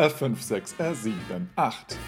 [0.00, 1.12] R5, 6, R7,
[1.56, 1.98] 8.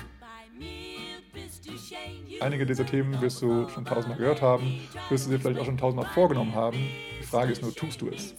[2.40, 4.80] Einige dieser Themen wirst du schon tausendmal gehört haben,
[5.10, 6.78] wirst du dir vielleicht auch schon tausendmal vorgenommen haben.
[7.20, 8.34] Die Frage ist nur, tust du es?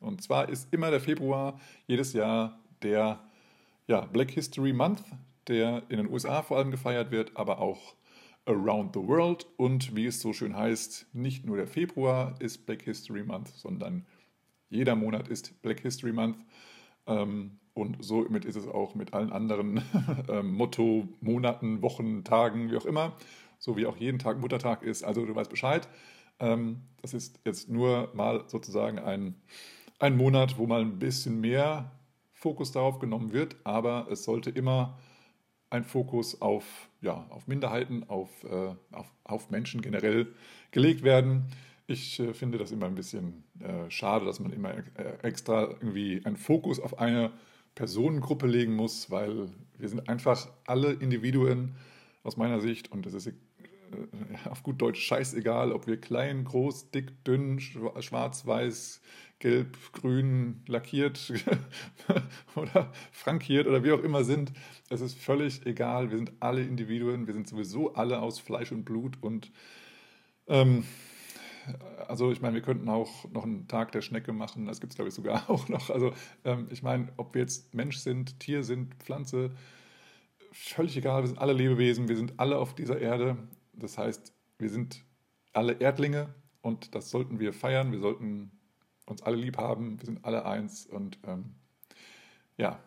[0.01, 3.21] Und zwar ist immer der Februar jedes Jahr der
[3.87, 5.03] ja, Black History Month,
[5.49, 7.95] der in den USA vor allem gefeiert wird, aber auch
[8.47, 9.47] Around the World.
[9.57, 14.07] Und wie es so schön heißt, nicht nur der Februar ist Black History Month, sondern
[14.69, 16.37] jeder Monat ist Black History Month.
[17.07, 19.83] Ähm, und somit ist es auch mit allen anderen
[20.29, 23.17] ähm, Motto, Monaten, Wochen, Tagen, wie auch immer.
[23.59, 25.03] So wie auch jeden Tag Muttertag ist.
[25.03, 25.89] Also du weißt Bescheid.
[26.41, 29.35] Ähm, das ist jetzt nur mal sozusagen ein,
[29.99, 31.93] ein Monat, wo mal ein bisschen mehr
[32.33, 33.57] Fokus darauf genommen wird.
[33.65, 34.99] Aber es sollte immer
[35.71, 40.29] ein Fokus auf, ja, auf Minderheiten, auf, äh, auf, auf, Menschen generell
[40.71, 41.47] gelegt werden.
[41.87, 46.23] Ich äh, finde das immer ein bisschen äh, schade, dass man immer äh, extra irgendwie
[46.25, 47.33] einen Fokus auf eine
[47.75, 51.75] Personengruppe legen muss, weil wir sind einfach alle Individuen
[52.23, 53.33] aus meiner Sicht und es ist
[54.45, 59.01] auf gut Deutsch scheißegal, ob wir klein, groß, dick, dünn, schwarz, weiß,
[59.39, 61.33] gelb, grün, lackiert
[62.55, 64.53] oder frankiert oder wie auch immer sind.
[64.89, 66.11] Es ist völlig egal.
[66.11, 67.27] Wir sind alle Individuen.
[67.27, 69.53] Wir sind sowieso alle aus Fleisch und Blut und
[70.47, 70.85] ähm,
[72.09, 74.67] also ich meine, wir könnten auch noch einen Tag der Schnecke machen.
[74.67, 75.91] Das gibt es, glaube ich, sogar auch noch.
[75.91, 76.13] Also
[76.45, 79.53] ähm, ich meine, ob wir jetzt Mensch sind, Tier sind, Pflanze,
[80.53, 81.23] völlig egal.
[81.23, 82.09] Wir sind alle Lebewesen.
[82.09, 83.37] Wir sind alle auf dieser Erde.
[83.79, 85.05] Das heißt, wir sind
[85.53, 87.93] alle Erdlinge und das sollten wir feiern.
[87.93, 88.51] Wir sollten
[89.07, 90.01] uns alle lieb haben.
[90.01, 91.55] Wir sind alle eins und ähm,
[92.57, 92.79] ja.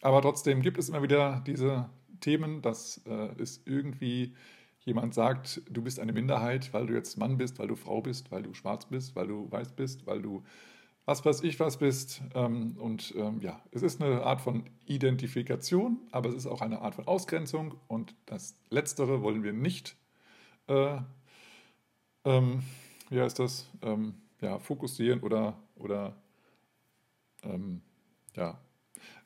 [0.00, 1.88] Aber trotzdem gibt es immer wieder diese
[2.20, 4.34] Themen, dass äh, es irgendwie
[4.80, 8.32] jemand sagt, du bist eine Minderheit, weil du jetzt Mann bist, weil du Frau bist,
[8.32, 10.42] weil du schwarz bist, weil du weiß bist, weil du
[11.04, 12.22] was weiß ich was bist.
[12.34, 16.80] Ähm, und ähm, ja, es ist eine Art von Identifikation, aber es ist auch eine
[16.80, 19.96] Art von Ausgrenzung und das Letztere wollen wir nicht
[20.72, 21.00] äh,
[22.24, 22.62] ähm,
[23.10, 26.16] wie heißt das, ähm, ja, fokussieren oder, oder
[27.42, 27.82] ähm,
[28.34, 28.58] ja,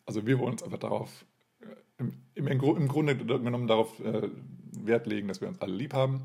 [0.05, 1.25] also wir wollen uns einfach darauf,
[1.61, 1.67] äh,
[1.99, 4.29] im, im, im Grunde genommen darauf äh,
[4.73, 6.23] Wert legen, dass wir uns alle lieb haben.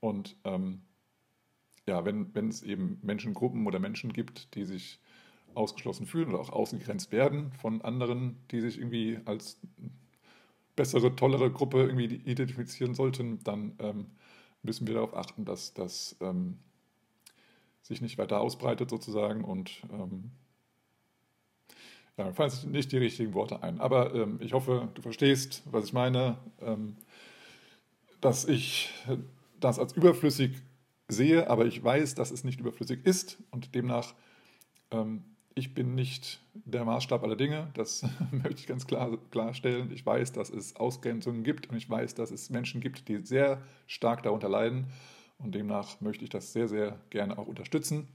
[0.00, 0.82] Und ähm,
[1.86, 5.00] ja, wenn, wenn es eben Menschengruppen oder Menschen gibt, die sich
[5.54, 9.58] ausgeschlossen fühlen oder auch ausgegrenzt werden von anderen, die sich irgendwie als
[10.74, 14.06] bessere, tollere Gruppe irgendwie identifizieren sollten, dann ähm,
[14.66, 16.58] müssen wir darauf achten, dass das ähm,
[17.82, 20.32] sich nicht weiter ausbreitet sozusagen und ähm,
[22.16, 23.80] ja, mir fallen nicht die richtigen Worte ein.
[23.80, 26.96] Aber ähm, ich hoffe, du verstehst, was ich meine, ähm,
[28.20, 28.90] dass ich
[29.60, 30.62] das als überflüssig
[31.08, 34.14] sehe, aber ich weiß, dass es nicht überflüssig ist und demnach
[34.90, 35.24] ähm,
[35.56, 39.90] ich bin nicht der Maßstab aller Dinge, das möchte ich ganz klar klarstellen.
[39.90, 43.62] Ich weiß, dass es Ausgrenzungen gibt und ich weiß, dass es Menschen gibt, die sehr
[43.86, 44.86] stark darunter leiden
[45.38, 48.06] und demnach möchte ich das sehr, sehr gerne auch unterstützen.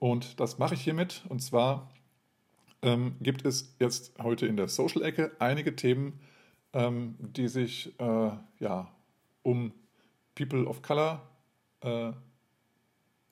[0.00, 1.88] Und das mache ich hiermit und zwar
[2.82, 6.18] ähm, gibt es jetzt heute in der Social-Ecke einige Themen,
[6.72, 8.92] ähm, die sich äh, ja,
[9.42, 9.72] um
[10.34, 11.22] People of Color
[11.82, 12.12] äh,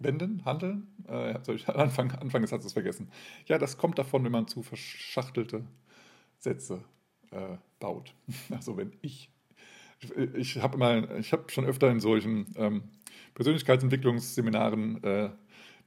[0.05, 0.87] wenden, handeln.
[1.09, 3.11] Äh, ich Anfang, Anfang des Satzes vergessen.
[3.47, 5.65] Ja, das kommt davon, wenn man zu verschachtelte
[6.39, 6.85] Sätze
[7.31, 8.15] äh, baut.
[8.51, 9.31] Also wenn ich,
[10.35, 12.83] ich habe mal, ich habe schon öfter in solchen ähm,
[13.35, 15.31] Persönlichkeitsentwicklungsseminaren äh,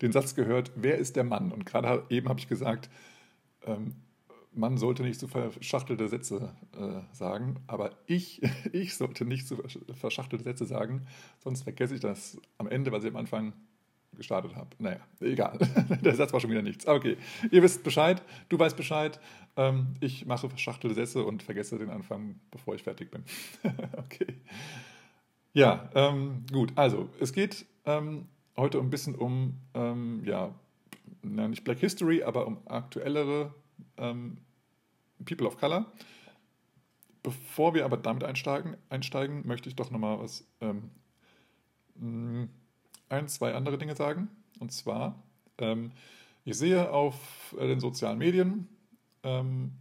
[0.02, 1.52] den Satz gehört, wer ist der Mann?
[1.52, 2.90] Und gerade eben habe ich gesagt,
[3.66, 3.96] ähm,
[4.56, 8.42] man sollte nicht so verschachtelte Sätze äh, sagen, aber ich,
[8.72, 9.58] ich sollte nicht so
[9.94, 11.06] verschachtelte Sätze sagen,
[11.40, 13.54] sonst vergesse ich das am Ende, was ich am Anfang
[14.16, 14.70] gestartet habe.
[14.80, 15.58] Naja, egal.
[16.04, 16.88] Der Satz war schon wieder nichts.
[16.88, 17.18] Okay,
[17.52, 19.20] ihr wisst Bescheid, du weißt Bescheid.
[19.58, 23.24] Ähm, ich mache verschachtelte Sätze und vergesse den Anfang, bevor ich fertig bin.
[23.98, 24.36] okay.
[25.54, 26.74] Ja, ähm, gut.
[26.76, 28.28] Also, es geht ähm,
[28.58, 30.54] heute ein bisschen um, ähm, ja,
[31.22, 33.54] na, nicht Black History, aber um aktuellere
[33.98, 34.38] ähm,
[35.24, 35.86] People of Color.
[37.24, 40.92] Bevor wir aber damit einsteigen, einsteigen möchte ich doch nochmal was, ähm,
[41.96, 42.44] mm,
[43.10, 44.30] ein, zwei andere Dinge sagen.
[44.60, 45.22] Und zwar,
[45.58, 45.92] ähm,
[46.44, 48.68] ich sehe auf äh, den sozialen Medien,
[49.24, 49.72] ähm,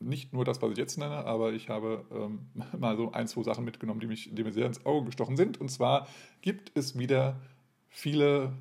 [0.00, 2.40] nicht nur das, was ich jetzt nenne, aber ich habe ähm,
[2.78, 5.60] mal so ein, zwei Sachen mitgenommen, die, mich, die mir sehr ins Auge gestochen sind.
[5.60, 6.06] Und zwar
[6.42, 7.40] gibt es wieder
[7.88, 8.52] viele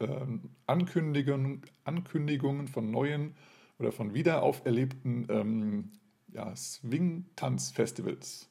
[0.00, 3.34] ähm, Ankündigungen, Ankündigungen von neuen
[3.78, 5.92] oder von wieder auferlebten ähm,
[6.32, 8.49] ja, Swing-Tanz-Festivals.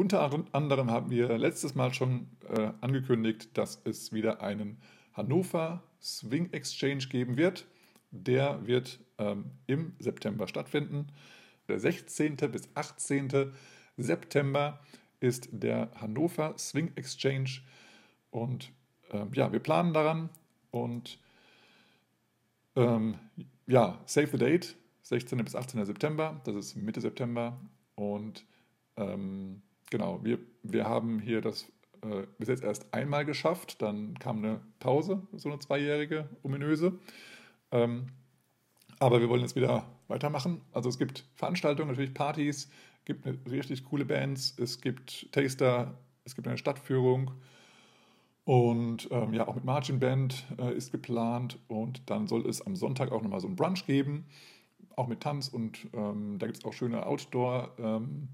[0.00, 4.78] Unter anderem haben wir letztes Mal schon äh, angekündigt, dass es wieder einen
[5.12, 7.66] Hannover Swing Exchange geben wird.
[8.10, 11.08] Der wird ähm, im September stattfinden.
[11.68, 12.36] Der 16.
[12.36, 13.52] bis 18.
[13.98, 14.80] September
[15.20, 17.60] ist der Hannover Swing Exchange.
[18.30, 18.72] Und
[19.10, 20.30] ähm, ja, wir planen daran
[20.70, 21.18] und
[22.74, 23.16] ähm,
[23.66, 25.44] ja, Save the Date, 16.
[25.44, 25.84] bis 18.
[25.84, 27.60] September, das ist Mitte September.
[27.96, 28.46] Und
[28.96, 31.70] ähm, genau, wir, wir haben hier das
[32.02, 36.98] äh, bis jetzt erst einmal geschafft, dann kam eine Pause, so eine zweijährige, ominöse.
[37.70, 38.06] Ähm,
[38.98, 40.60] aber wir wollen jetzt wieder weitermachen.
[40.72, 42.70] Also es gibt Veranstaltungen, natürlich Partys,
[43.04, 47.32] gibt richtig coole Bands, es gibt Taster, es gibt eine Stadtführung
[48.44, 51.58] und ähm, ja, auch mit Margin Band äh, ist geplant.
[51.68, 54.26] Und dann soll es am Sonntag auch nochmal so ein Brunch geben,
[54.96, 55.48] auch mit Tanz.
[55.48, 57.78] Und ähm, da gibt es auch schöne Outdoor-Aktivitäten.
[57.78, 58.28] Ähm,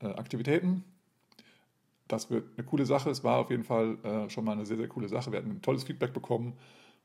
[0.00, 0.70] äh,
[2.08, 3.10] das wird eine coole Sache.
[3.10, 5.32] Es war auf jeden Fall äh, schon mal eine sehr, sehr coole Sache.
[5.32, 6.54] Wir hatten ein tolles Feedback bekommen.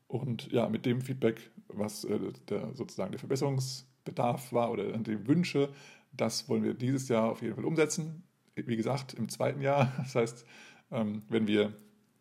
[0.06, 2.18] Und ja, mit dem Feedback, was äh,
[2.48, 5.70] der, sozusagen der Verbesserungsbedarf war oder die Wünsche,
[6.12, 8.22] das wollen wir dieses Jahr auf jeden Fall umsetzen.
[8.54, 9.92] Wie gesagt, im zweiten Jahr.
[9.98, 10.46] Das heißt,
[10.90, 11.72] ähm, wenn wir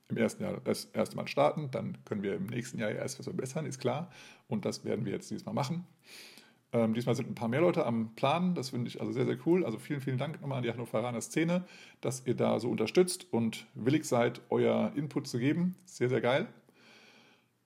[0.07, 3.25] im ersten Jahr das erste Mal starten, dann können wir im nächsten Jahr erst was
[3.25, 4.09] verbessern, ist klar.
[4.47, 5.85] Und das werden wir jetzt diesmal machen.
[6.73, 8.55] Ähm, diesmal sind ein paar mehr Leute am Plan.
[8.55, 9.65] Das finde ich also sehr, sehr cool.
[9.65, 11.65] Also vielen, vielen Dank nochmal an die Hannoveraner Szene,
[11.99, 15.75] dass ihr da so unterstützt und willig seid, euer Input zu geben.
[15.85, 16.47] Sehr, sehr geil.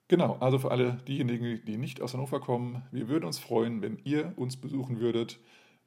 [0.08, 3.98] Genau, also für alle diejenigen, die nicht aus Hannover kommen, wir würden uns freuen, wenn
[4.04, 5.38] ihr uns besuchen würdet.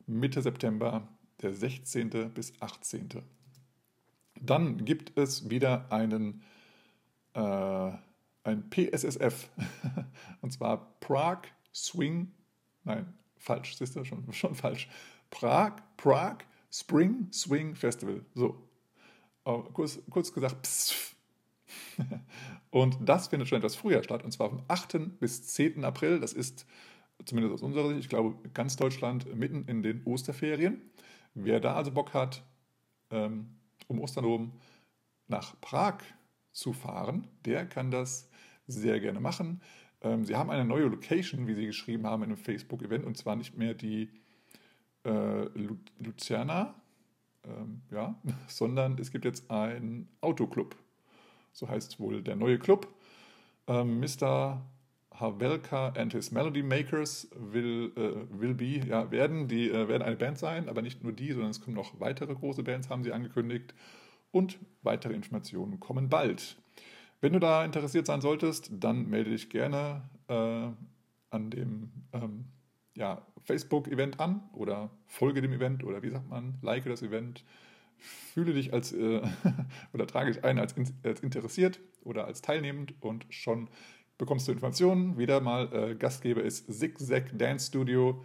[0.08, 1.08] Mitte September,
[1.42, 2.32] der 16.
[2.34, 3.10] bis 18.
[4.42, 6.44] Dann gibt es wieder einen
[7.34, 7.92] äh,
[8.44, 9.50] ein PSSF
[10.42, 12.32] und zwar Prague Swing,
[12.90, 14.90] nein, falsch, siehst du, schon, schon falsch.
[15.30, 18.26] Prague, Prague Spring Swing Festival.
[18.36, 18.56] So,
[19.46, 21.16] uh, kurz, kurz gesagt, psst.
[22.72, 25.20] Und das findet schon etwas früher statt, und zwar vom 8.
[25.20, 25.84] bis 10.
[25.84, 26.20] April.
[26.20, 26.68] Das ist
[27.26, 30.82] zumindest aus unserer Sicht, ich glaube, ganz Deutschland mitten in den Osterferien.
[31.34, 32.44] Wer da also Bock hat,
[33.10, 33.56] ähm,
[33.88, 34.54] um Ostern oben
[35.28, 35.98] nach Prag
[36.52, 38.30] zu fahren, der kann das
[38.68, 39.62] sehr gerne machen.
[40.02, 43.36] Ähm, sie haben eine neue Location, wie Sie geschrieben haben in einem Facebook-Event, und zwar
[43.36, 44.10] nicht mehr die
[45.04, 45.46] äh,
[46.00, 46.76] Luzerna,
[47.46, 48.16] ähm, ja,
[48.48, 50.76] sondern es gibt jetzt einen Autoclub.
[51.52, 52.88] So heißt wohl der neue Club.
[53.68, 54.62] Ähm, Mr.
[55.20, 60.16] Havelka and his Melody Makers will, äh, will be, ja, werden, die äh, werden eine
[60.16, 63.12] Band sein, aber nicht nur die, sondern es kommen noch weitere große Bands, haben sie
[63.12, 63.74] angekündigt.
[64.32, 66.59] Und weitere Informationen kommen bald.
[67.22, 70.68] Wenn du da interessiert sein solltest, dann melde dich gerne äh,
[71.32, 72.46] an dem ähm,
[72.96, 77.44] ja, Facebook-Event an oder folge dem Event oder wie sagt man, like das Event.
[77.98, 79.22] Fühle dich als äh,
[79.94, 83.70] oder trage dich ein als, als interessiert oder als teilnehmend und schon
[84.18, 85.18] bekommst du Informationen.
[85.18, 88.24] Wieder mal äh, Gastgeber ist Zigzag Dance Studio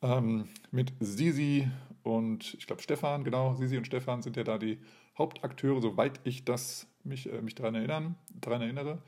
[0.00, 1.68] ähm, mit Sisi
[2.02, 4.78] und ich glaube Stefan, genau, Sisi und Stefan sind ja da die
[5.18, 9.02] Hauptakteure, soweit ich das mich, äh, mich daran, erinnern, daran erinnere.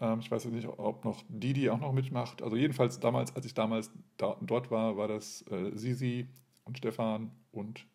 [0.00, 2.42] Ähm, ich weiß jetzt nicht, ob noch Didi auch noch mitmacht.
[2.42, 6.28] Also jedenfalls damals, als ich damals da, dort war, war das äh, Sisi
[6.64, 7.86] und Stefan und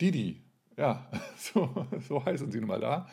[0.00, 0.42] Didi.
[0.76, 3.08] Ja, so, so heißen sie nun mal da.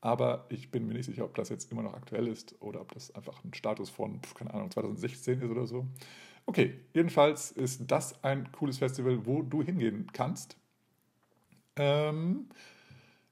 [0.00, 2.92] Aber ich bin mir nicht sicher, ob das jetzt immer noch aktuell ist oder ob
[2.92, 5.86] das einfach ein Status von, keine Ahnung, 2016 ist oder so.
[6.44, 10.56] Okay, jedenfalls ist das ein cooles Festival, wo du hingehen kannst.
[11.74, 12.48] Ähm,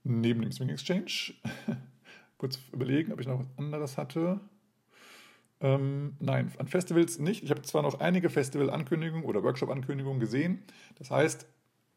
[0.05, 1.35] neben dem Swing Exchange.
[2.45, 4.39] kurz überlegen, ob ich noch was anderes hatte.
[5.61, 7.43] Ähm, nein, an Festivals nicht.
[7.43, 10.63] Ich habe zwar noch einige Festival-Ankündigungen oder Workshop-Ankündigungen gesehen.
[10.99, 11.47] Das heißt,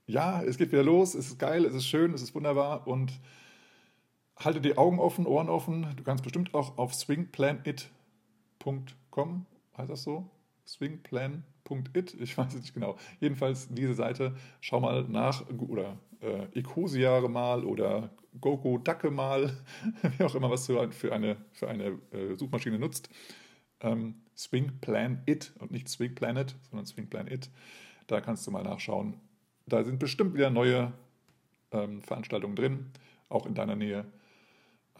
[0.06, 3.12] ja, es geht wieder los, es ist geil, es ist schön, es ist wunderbar und
[4.38, 5.86] halte die Augen offen, Ohren offen.
[5.98, 9.46] Du kannst bestimmt auch auf swingplanit.com,
[9.78, 10.30] heißt das so?
[10.66, 12.96] Swingplan.it, ich weiß es nicht genau.
[13.20, 18.10] Jedenfalls diese Seite, schau mal nach oder äh, Ecosiare mal oder
[18.40, 19.52] Gogo Dacke mal,
[20.18, 23.10] wie auch immer, was du für eine, für eine äh, Suchmaschine nutzt.
[23.80, 27.50] Ähm, Swing Plan It und nicht Swing Planet, sondern Swing Plan It.
[28.08, 29.20] Da kannst du mal nachschauen.
[29.66, 30.94] Da sind bestimmt wieder neue
[31.72, 32.92] ähm, Veranstaltungen drin,
[33.30, 34.06] auch in deiner Nähe.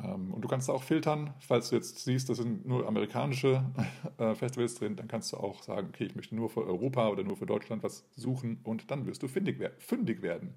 [0.04, 3.64] Ähm, und du kannst auch filtern, falls du jetzt siehst, das sind nur amerikanische
[4.18, 7.24] äh, Festivals drin, dann kannst du auch sagen, okay, ich möchte nur für Europa oder
[7.24, 10.54] nur für Deutschland was suchen und dann wirst du fündig, fündig werden.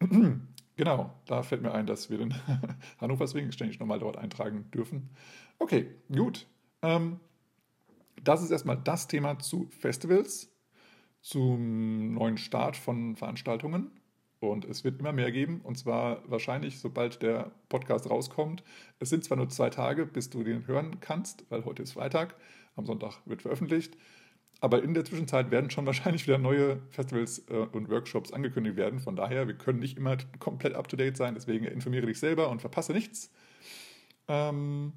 [0.76, 2.34] genau, da fällt mir ein, dass wir den
[3.00, 5.10] Hannover Swing ständig nochmal dort eintragen dürfen.
[5.58, 6.46] Okay, gut.
[6.82, 7.20] Ähm,
[8.22, 10.50] das ist erstmal das Thema zu Festivals,
[11.20, 13.90] zum neuen Start von Veranstaltungen.
[14.40, 18.62] Und es wird immer mehr geben, und zwar wahrscheinlich, sobald der Podcast rauskommt.
[18.98, 22.36] Es sind zwar nur zwei Tage, bis du den hören kannst, weil heute ist Freitag,
[22.76, 23.96] am Sonntag wird veröffentlicht.
[24.60, 29.00] Aber in der Zwischenzeit werden schon wahrscheinlich wieder neue Festivals äh, und Workshops angekündigt werden.
[29.00, 32.92] Von daher, wir können nicht immer komplett up-to-date sein, deswegen informiere dich selber und verpasse
[32.92, 33.30] nichts.
[34.28, 34.92] Ähm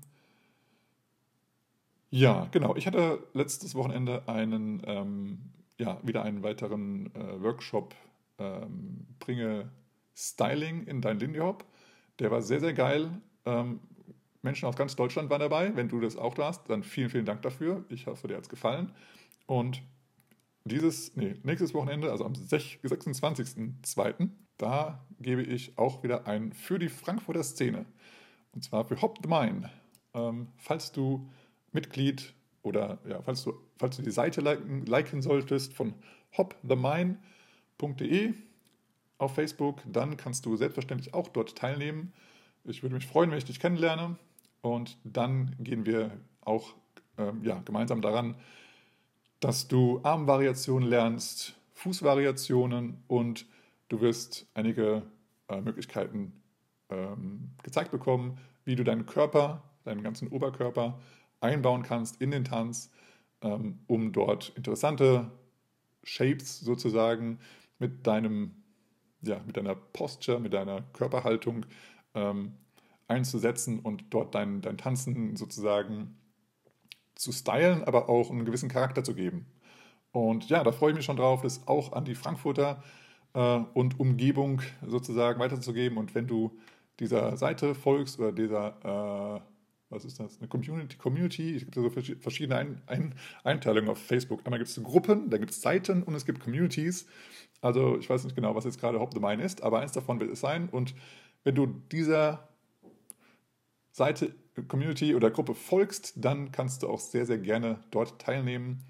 [2.10, 2.76] ja, genau.
[2.76, 5.40] Ich hatte letztes Wochenende einen, ähm,
[5.78, 7.94] ja, wieder einen weiteren äh, Workshop
[8.40, 9.70] ähm, bringe
[10.16, 11.66] Styling in dein Lindy Hop.
[12.20, 13.12] Der war sehr, sehr geil.
[13.46, 13.80] Ähm,
[14.42, 15.76] Menschen aus ganz Deutschland waren dabei.
[15.76, 17.84] Wenn du das auch hast, dann vielen, vielen Dank dafür.
[17.90, 18.92] Ich hoffe, dir hat es gefallen.
[19.48, 19.82] Und
[20.66, 26.90] dieses, nee, nächstes Wochenende, also am 26.02., da gebe ich auch wieder ein für die
[26.90, 27.86] Frankfurter Szene.
[28.54, 29.72] Und zwar für Hop the Mine.
[30.14, 31.28] Ähm, falls du
[31.72, 35.96] Mitglied oder ja, falls du, falls du die Seite liken, liken solltest von
[36.38, 37.18] Hop the Mine,
[37.78, 38.34] www.ecom.de
[39.18, 39.82] auf Facebook.
[39.86, 42.14] Dann kannst du selbstverständlich auch dort teilnehmen.
[42.64, 44.18] Ich würde mich freuen, wenn ich dich kennenlerne.
[44.62, 46.12] Und dann gehen wir
[46.42, 46.74] auch
[47.18, 48.36] ähm, ja, gemeinsam daran,
[49.40, 53.46] dass du Armvariationen lernst, Fußvariationen und
[53.90, 55.04] du wirst einige
[55.48, 56.34] äh, Möglichkeiten
[56.90, 61.00] ähm, gezeigt bekommen, wie du deinen Körper, deinen ganzen Oberkörper
[61.40, 62.92] einbauen kannst in den Tanz,
[63.42, 65.32] ähm, um dort interessante
[66.04, 67.40] Shapes sozusagen
[67.80, 68.64] mit deinem,
[69.22, 71.66] ja, mit deiner Posture, mit deiner Körperhaltung
[72.14, 72.54] ähm,
[73.08, 76.18] einzusetzen und dort dein, dein Tanzen sozusagen
[77.18, 79.46] zu stylen, aber auch einen gewissen Charakter zu geben.
[80.12, 82.84] Und ja, da freue ich mich schon drauf, das auch an die Frankfurter
[83.34, 85.98] äh, und Umgebung sozusagen weiterzugeben.
[85.98, 86.58] Und wenn du
[87.00, 89.42] dieser Seite folgst oder dieser, äh,
[89.90, 94.42] was ist das, eine Community, Community, es gibt so verschiedene Ein Ein Einteilungen auf Facebook.
[94.46, 97.08] Einmal gibt es Gruppen, dann gibt es Seiten und es gibt Communities.
[97.62, 100.20] Also ich weiß nicht genau, was jetzt gerade Hop the Mine ist, aber eins davon
[100.20, 100.70] wird es sein.
[100.70, 100.94] Und
[101.44, 102.50] wenn du dieser
[103.92, 108.84] Seite, Community oder Gruppe folgst, dann kannst du auch sehr, sehr gerne dort teilnehmen.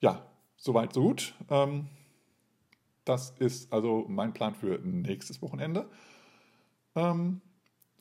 [0.00, 0.26] Ja,
[0.56, 1.34] soweit, so gut.
[1.50, 1.88] Ähm,
[3.04, 5.88] das ist also mein Plan für nächstes Wochenende.
[6.94, 7.40] Ähm,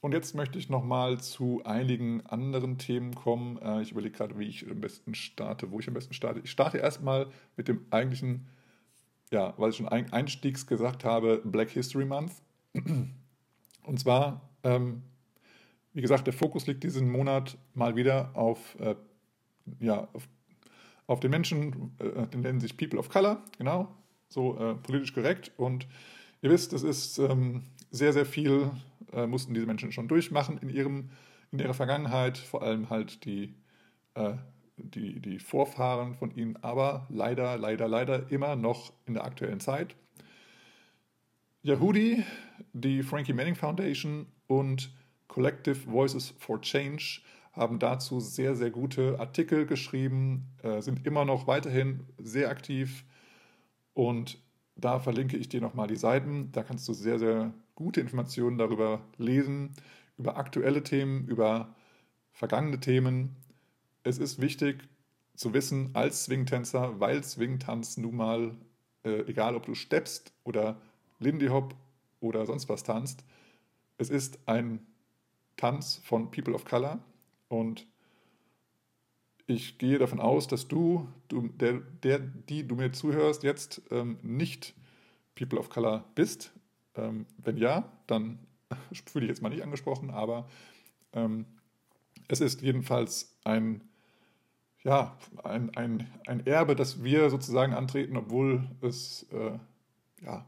[0.01, 3.58] und jetzt möchte ich nochmal zu einigen anderen Themen kommen.
[3.62, 6.42] Äh, ich überlege gerade, wie ich am besten starte, wo ich am besten starte.
[6.42, 8.48] Ich starte erstmal mit dem eigentlichen
[9.34, 12.34] ja, weil ich schon einstiegs gesagt habe, Black History Month.
[12.74, 15.01] Und zwar, ähm,
[15.94, 18.96] wie gesagt, der Fokus liegt diesen Monat mal wieder auf, äh,
[19.80, 20.28] ja, auf,
[21.08, 23.94] auf, den Menschen, äh, den nennen sich People of Color, genau,
[24.30, 25.52] so äh, politisch korrekt.
[25.58, 25.88] Und
[26.42, 28.72] ihr wisst, es ist ähm, sehr, sehr viel,
[29.12, 31.10] äh, mussten diese Menschen schon durchmachen in, ihrem,
[31.52, 33.54] in ihrer Vergangenheit, vor allem halt die
[34.16, 34.34] äh,
[34.78, 39.96] die, die Vorfahren von ihnen, aber leider, leider, leider immer noch in der aktuellen Zeit.
[41.62, 42.24] Yahudi,
[42.74, 44.92] die Frankie Manning Foundation und
[45.27, 47.22] Collective Voices for Change
[47.53, 53.06] haben dazu sehr, sehr gute Artikel geschrieben, äh, sind immer noch weiterhin sehr aktiv
[53.94, 54.39] und
[54.75, 56.51] da verlinke ich dir nochmal die Seiten.
[56.51, 59.74] Da kannst du sehr, sehr gute Informationen darüber lesen,
[60.18, 61.75] über aktuelle Themen, über
[62.32, 63.36] vergangene Themen
[64.03, 64.88] es ist wichtig
[65.36, 68.56] zu wissen, als Swing-Tänzer, weil Swing-Tanz nun mal,
[69.03, 70.80] äh, egal ob du steppst oder
[71.20, 71.74] Lindy Hop
[72.20, 73.24] oder sonst was tanzt,
[73.98, 74.86] es ist ein
[75.63, 77.00] Tanz von People of Color
[77.48, 77.88] und
[79.48, 84.17] ich gehe davon aus, dass du, du der, der, die du mir zuhörst, jetzt ähm,
[84.24, 84.74] nicht
[85.36, 86.51] People of Color bist.
[86.96, 88.39] Ähm, wenn ja, dann
[89.05, 90.50] fühle ich jetzt mal nicht angesprochen, aber
[91.13, 91.46] Ähm,
[92.27, 93.82] es ist jedenfalls ein,
[94.84, 99.60] ja, ein, ein, ein Erbe, das wir sozusagen antreten, obwohl es, äh,
[100.25, 100.46] ja,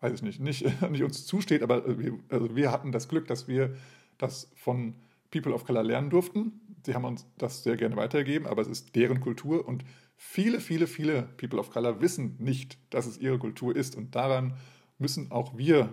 [0.00, 3.46] weiß ich nicht, nicht, nicht uns zusteht, aber wir, also wir hatten das Glück, dass
[3.46, 3.76] wir
[4.24, 4.94] das von
[5.30, 6.60] People of Color lernen durften.
[6.84, 9.84] Sie haben uns das sehr gerne weitergegeben, aber es ist deren Kultur und
[10.16, 14.54] viele, viele, viele People of Color wissen nicht, dass es ihre Kultur ist und daran
[14.98, 15.90] müssen auch wir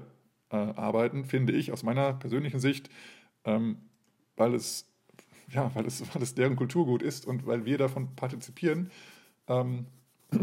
[0.52, 2.90] äh, arbeiten, finde ich, aus meiner persönlichen Sicht,
[3.46, 3.78] ähm,
[4.36, 4.88] weil, es,
[5.50, 8.92] ja, weil, es, weil es deren Kulturgut ist und weil wir davon partizipieren.
[9.48, 9.86] Ähm,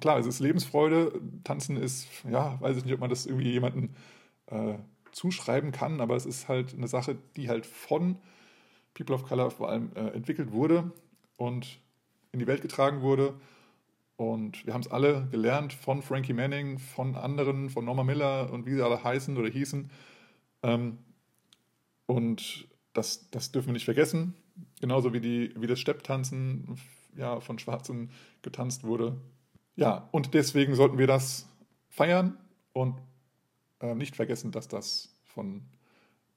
[0.00, 1.20] klar, es ist Lebensfreude.
[1.44, 3.90] Tanzen ist, ja, weiß ich nicht, ob man das irgendwie jemandem
[4.46, 4.74] äh,
[5.14, 8.16] zuschreiben kann, aber es ist halt eine Sache, die halt von
[8.94, 10.90] People of Color vor allem äh, entwickelt wurde
[11.36, 11.80] und
[12.32, 13.34] in die Welt getragen wurde.
[14.16, 18.66] Und wir haben es alle gelernt von Frankie Manning, von anderen, von Norma Miller und
[18.66, 19.90] wie sie alle heißen oder hießen.
[20.62, 20.98] Ähm,
[22.06, 24.34] und das, das dürfen wir nicht vergessen.
[24.80, 26.78] Genauso wie, die, wie das Stepptanzen
[27.16, 28.10] ja, von Schwarzen
[28.42, 29.16] getanzt wurde.
[29.76, 31.48] Ja, und deswegen sollten wir das
[31.88, 32.36] feiern
[32.72, 32.94] und
[33.84, 35.62] äh, nicht vergessen, dass das von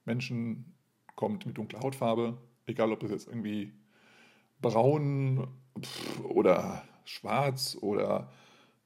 [0.04, 0.74] Menschen
[1.16, 2.36] kommt mit dunkler Hautfarbe,
[2.66, 3.72] egal ob es jetzt irgendwie
[4.60, 5.48] braun
[6.24, 8.30] oder schwarz oder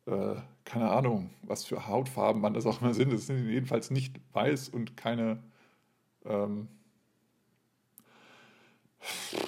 [0.07, 3.13] äh, keine Ahnung, was für Hautfarben man das auch immer sind.
[3.13, 5.43] Es sind jedenfalls nicht weiß und keine,
[6.25, 6.69] ähm,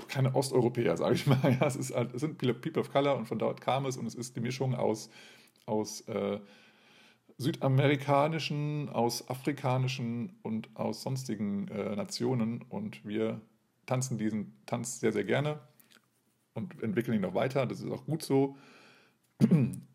[0.09, 1.57] keine Osteuropäer, sage ich mal.
[1.61, 4.07] Ja, es, ist halt, es sind People of Color und von dort kam es und
[4.07, 5.09] es ist die Mischung aus,
[5.67, 6.41] aus äh,
[7.39, 13.41] südamerikanischen, aus afrikanischen und aus sonstigen äh, Nationen und wir
[13.87, 15.59] tanzen diesen Tanz sehr, sehr gerne
[16.55, 17.67] und entwickeln ihn noch weiter.
[17.67, 18.57] Das ist auch gut so.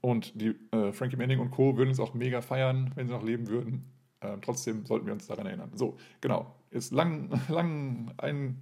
[0.01, 1.77] Und die äh, Frankie Manning und Co.
[1.77, 3.85] würden uns auch mega feiern, wenn sie noch leben würden.
[4.19, 5.71] Äh, trotzdem sollten wir uns daran erinnern.
[5.75, 6.55] So, genau.
[6.71, 8.61] Ist lang, lang ein,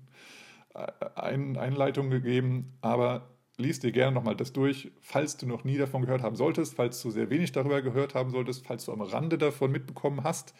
[0.75, 3.27] äh, ein Einleitung gegeben, aber
[3.57, 7.01] lies dir gerne nochmal das durch, falls du noch nie davon gehört haben solltest, falls
[7.01, 10.53] du sehr wenig darüber gehört haben solltest, falls du am Rande davon mitbekommen hast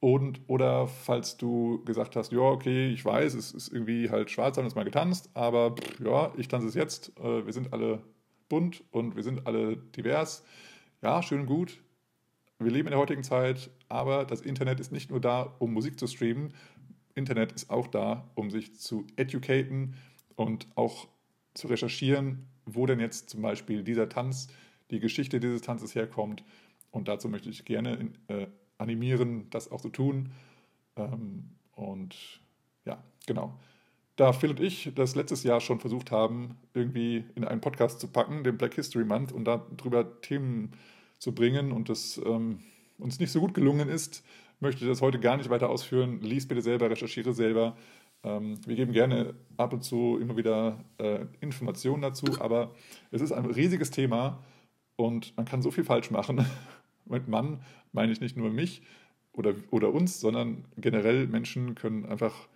[0.00, 4.56] und, oder falls du gesagt hast, ja, okay, ich weiß, es ist irgendwie halt schwarz,
[4.56, 7.72] haben wir es mal getanzt, aber pff, ja, ich tanze es jetzt, äh, wir sind
[7.72, 8.02] alle
[8.48, 10.44] bunt und wir sind alle divers.
[11.02, 11.80] Ja, schön und gut.
[12.58, 15.98] Wir leben in der heutigen Zeit, aber das Internet ist nicht nur da, um Musik
[15.98, 16.54] zu streamen.
[17.14, 19.96] Internet ist auch da, um sich zu educaten
[20.36, 21.08] und auch
[21.54, 24.48] zu recherchieren, wo denn jetzt zum Beispiel dieser Tanz,
[24.90, 26.44] die Geschichte dieses Tanzes herkommt.
[26.90, 28.46] Und dazu möchte ich gerne äh,
[28.78, 30.30] animieren, das auch zu tun.
[30.96, 32.14] Ähm, und
[32.84, 33.58] ja, genau.
[34.16, 38.08] Da Phil und ich das letztes Jahr schon versucht haben, irgendwie in einen Podcast zu
[38.08, 40.72] packen, den Black History Month, und darüber Themen
[41.18, 42.60] zu bringen und das ähm,
[42.98, 44.22] uns nicht so gut gelungen ist,
[44.60, 46.20] möchte ich das heute gar nicht weiter ausführen.
[46.20, 47.76] Lies bitte selber, recherchiere selber.
[48.24, 52.74] Ähm, wir geben gerne ab und zu immer wieder äh, Informationen dazu, aber
[53.10, 54.42] es ist ein riesiges Thema
[54.96, 56.44] und man kann so viel falsch machen.
[57.04, 57.60] Mit Mann
[57.92, 58.82] meine ich nicht nur mich
[59.32, 62.48] oder, oder uns, sondern generell Menschen können einfach,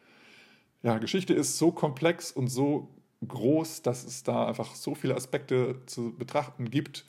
[0.83, 2.89] ja, Geschichte ist so komplex und so
[3.27, 7.05] groß, dass es da einfach so viele Aspekte zu betrachten gibt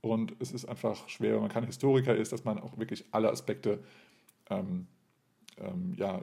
[0.00, 3.30] und es ist einfach schwer, wenn man kein Historiker ist, dass man auch wirklich alle
[3.30, 3.80] Aspekte
[4.48, 4.86] ähm,
[5.60, 6.20] ähm, ja,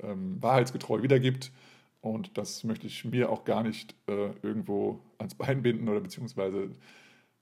[0.00, 1.52] ähm, wahrheitsgetreu wiedergibt.
[2.00, 6.70] Und das möchte ich mir auch gar nicht äh, irgendwo ans Bein binden oder beziehungsweise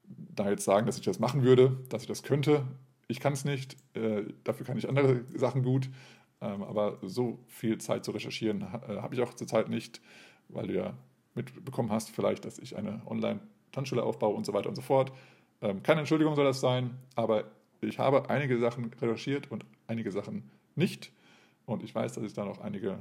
[0.04, 2.66] da jetzt sagen, dass ich das machen würde, dass ich das könnte.
[3.06, 5.88] Ich kann es nicht, äh, dafür kann ich andere Sachen gut.
[6.40, 10.00] Ähm, aber so viel Zeit zu recherchieren äh, habe ich auch zurzeit nicht,
[10.48, 10.94] weil du ja
[11.34, 15.12] mitbekommen hast, vielleicht, dass ich eine Online-Tanzschule aufbaue und so weiter und so fort.
[15.60, 17.44] Ähm, keine Entschuldigung soll das sein, aber
[17.80, 21.12] ich habe einige Sachen recherchiert und einige Sachen nicht.
[21.66, 22.98] Und ich weiß, dass ich da noch einige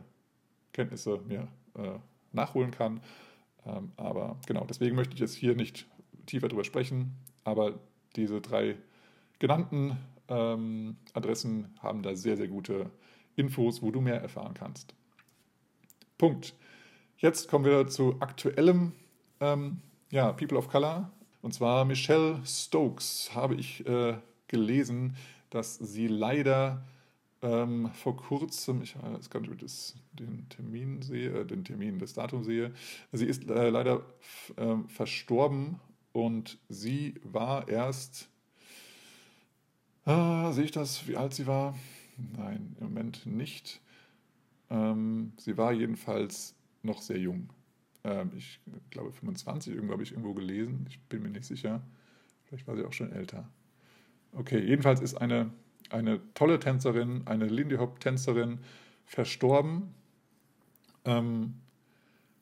[0.73, 1.99] Kenntnisse mir äh,
[2.33, 3.01] nachholen kann.
[3.65, 5.87] Ähm, aber genau, deswegen möchte ich jetzt hier nicht
[6.25, 7.15] tiefer darüber sprechen.
[7.43, 7.79] Aber
[8.15, 8.75] diese drei
[9.39, 12.91] genannten ähm, Adressen haben da sehr, sehr gute
[13.35, 14.93] Infos, wo du mehr erfahren kannst.
[16.17, 16.55] Punkt.
[17.17, 18.93] Jetzt kommen wir zu aktuellem
[19.39, 21.11] ähm, ja, People of Color.
[21.41, 25.15] Und zwar Michelle Stokes habe ich äh, gelesen,
[25.49, 26.85] dass sie leider
[27.41, 31.63] ähm, vor kurzem, ich weiß gar nicht, ob ich das, den Termin sehe, äh, den
[31.63, 32.73] Termin, das Datum sehe,
[33.11, 34.03] sie ist äh, leider
[34.55, 35.79] äh, verstorben
[36.13, 38.29] und sie war erst,
[40.05, 41.77] ah, sehe ich das, wie alt sie war?
[42.17, 43.81] Nein, im Moment nicht.
[44.69, 47.49] Ähm, sie war jedenfalls noch sehr jung.
[48.03, 51.81] Ähm, ich glaube 25, irgendwo habe ich irgendwo gelesen, ich bin mir nicht sicher.
[52.45, 53.47] Vielleicht war sie auch schon älter.
[54.31, 55.51] Okay, jedenfalls ist eine
[55.89, 58.59] eine tolle Tänzerin, eine Lindy Hop-Tänzerin,
[59.05, 59.93] verstorben.
[61.05, 61.55] Ähm,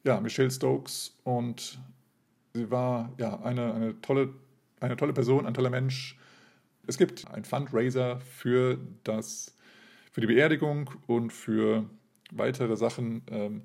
[0.03, 1.79] ja, Michelle Stokes und
[2.53, 4.33] sie war ja eine, eine, tolle,
[4.79, 6.17] eine tolle Person, ein toller Mensch.
[6.87, 9.55] Es gibt einen Fundraiser für, das,
[10.11, 11.89] für die Beerdigung und für
[12.31, 13.63] weitere Sachen ähm,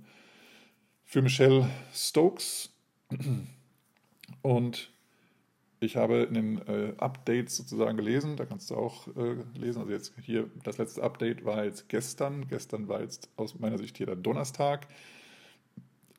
[1.04, 2.70] für Michelle Stokes.
[4.42, 4.92] Und
[5.80, 9.80] ich habe in den äh, Updates sozusagen gelesen, da kannst du auch äh, lesen.
[9.80, 12.46] Also jetzt hier das letzte Update war jetzt gestern.
[12.48, 14.86] Gestern war jetzt aus meiner Sicht hier der Donnerstag.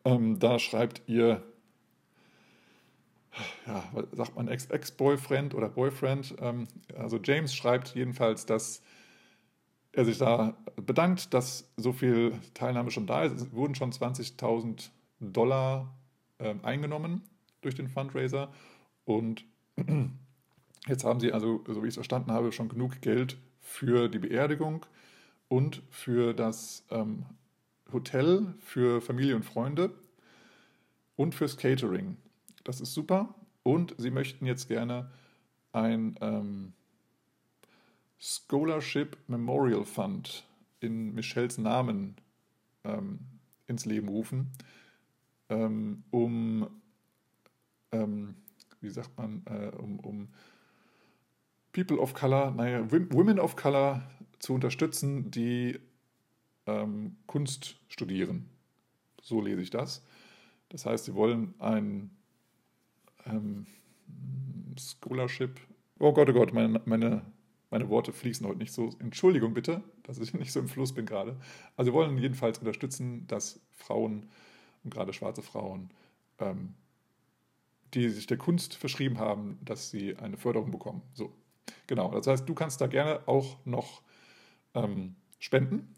[0.04, 1.44] Ähm, da schreibt ihr,
[3.68, 6.36] ja, sagt man Ex-Boyfriend oder Boyfriend.
[6.40, 8.82] Ähm, also James schreibt jedenfalls, dass
[9.92, 13.34] er sich da bedankt, dass so viel Teilnahme schon da ist.
[13.34, 15.94] Es wurden schon 20.000 Dollar
[16.40, 17.22] äh, eingenommen
[17.62, 18.52] durch den Fundraiser
[19.06, 19.46] und
[20.88, 24.20] jetzt haben sie also, so wie ich es verstanden habe, schon genug Geld für die
[24.20, 24.86] Beerdigung
[25.48, 27.26] und für das ähm,
[27.92, 29.92] Hotel für Familie und Freunde
[31.16, 32.18] und fürs Catering.
[32.64, 33.36] Das ist super.
[33.64, 35.12] Und sie möchten jetzt gerne
[35.72, 36.74] ein ähm,
[38.20, 40.46] Scholarship Memorial Fund
[40.80, 42.16] in Michelles Namen
[42.84, 43.20] ähm,
[43.68, 44.52] ins Leben rufen,
[45.50, 46.68] ähm, um,
[47.92, 48.36] ähm,
[48.82, 50.28] wie sagt man, äh, um, um
[51.72, 54.04] People of Color, naja, Women of Color
[54.40, 55.80] zu unterstützen, die
[56.66, 58.50] ähm, Kunst studieren.
[59.22, 60.04] So lese ich das.
[60.70, 62.12] Das heißt, sie wollen ein
[63.26, 63.66] ähm,
[64.78, 65.60] Scholarship.
[66.00, 67.22] Oh Gott, oh Gott, meine, meine
[67.72, 68.90] meine Worte fließen heute nicht so.
[69.00, 71.38] Entschuldigung bitte, dass ich nicht so im Fluss bin gerade.
[71.78, 74.28] Also wir wollen jedenfalls unterstützen, dass Frauen
[74.84, 75.90] und gerade schwarze Frauen,
[76.40, 76.74] ähm,
[77.94, 81.02] die sich der Kunst verschrieben haben, dass sie eine Förderung bekommen.
[81.14, 81.34] So,
[81.88, 82.12] genau.
[82.12, 84.02] Das heißt, du kannst da gerne auch noch
[84.74, 85.96] ähm, spenden.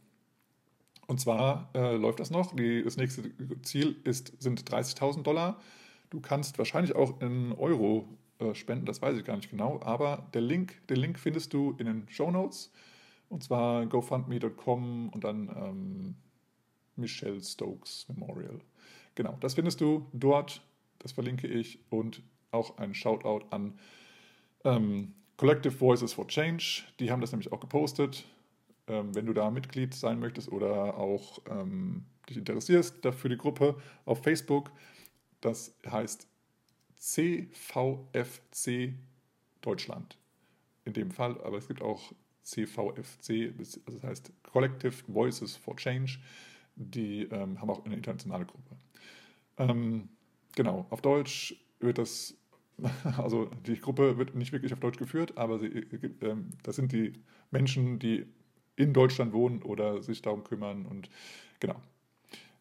[1.06, 2.56] Und zwar äh, läuft das noch.
[2.56, 5.60] Die, das nächste Ziel ist, sind 30.000 Dollar.
[6.10, 8.08] Du kannst wahrscheinlich auch in Euro
[8.40, 11.76] äh, spenden, das weiß ich gar nicht genau, aber der Link, den Link findest du
[11.78, 12.72] in den Show Notes
[13.30, 16.16] und zwar gofundme.com und dann ähm,
[16.96, 18.60] Michelle Stokes Memorial.
[19.16, 20.62] Genau, das findest du dort,
[21.04, 23.78] das verlinke ich und auch ein Shoutout an
[24.64, 28.26] ähm, Collective Voices for Change, die haben das nämlich auch gepostet.
[28.88, 33.78] Ähm, wenn du da Mitglied sein möchtest oder auch ähm, dich interessierst dafür die Gruppe
[34.06, 34.72] auf Facebook,
[35.42, 36.28] das heißt
[36.96, 38.94] CVFC
[39.62, 40.18] Deutschland.
[40.86, 42.12] In dem Fall, aber es gibt auch
[42.44, 46.20] CVFC, also das heißt Collective Voices for Change,
[46.76, 48.76] die ähm, haben auch eine internationale Gruppe.
[49.58, 50.10] Ähm,
[50.56, 52.36] genau, auf Deutsch wird das,
[53.18, 55.68] also die Gruppe wird nicht wirklich auf Deutsch geführt, aber sie,
[56.22, 57.14] ähm, das sind die
[57.52, 58.26] Menschen, die
[58.76, 61.10] in Deutschland wohnen oder sich darum kümmern und
[61.60, 61.76] genau.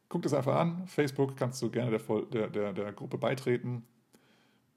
[0.09, 0.87] Guck das einfach an.
[0.87, 1.99] Facebook kannst du gerne
[2.31, 3.83] der, der, der, Gruppe beitreten.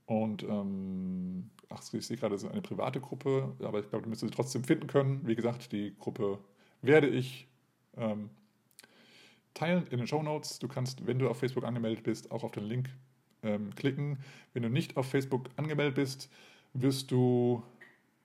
[0.05, 4.31] Und ähm, ach, ich sehe gerade, so eine private Gruppe, aber ich glaube, du müsstest
[4.31, 5.27] sie trotzdem finden können.
[5.27, 6.39] Wie gesagt, die Gruppe
[6.81, 7.49] werde ich
[7.97, 8.29] ähm,
[9.55, 10.59] teilen in den Show Notes.
[10.59, 12.89] Du kannst, wenn du auf Facebook angemeldet bist, auch auf den Link
[13.41, 14.19] ähm, klicken.
[14.53, 16.29] Wenn du nicht auf Facebook angemeldet bist,
[16.73, 17.63] wirst du,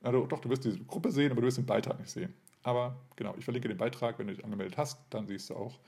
[0.03, 2.35] also doch, du wirst diese Gruppe sehen, aber du wirst den Beitrag nicht sehen.
[2.62, 5.79] Aber genau, ich verlinke den Beitrag, wenn du dich angemeldet hast, dann siehst du auch,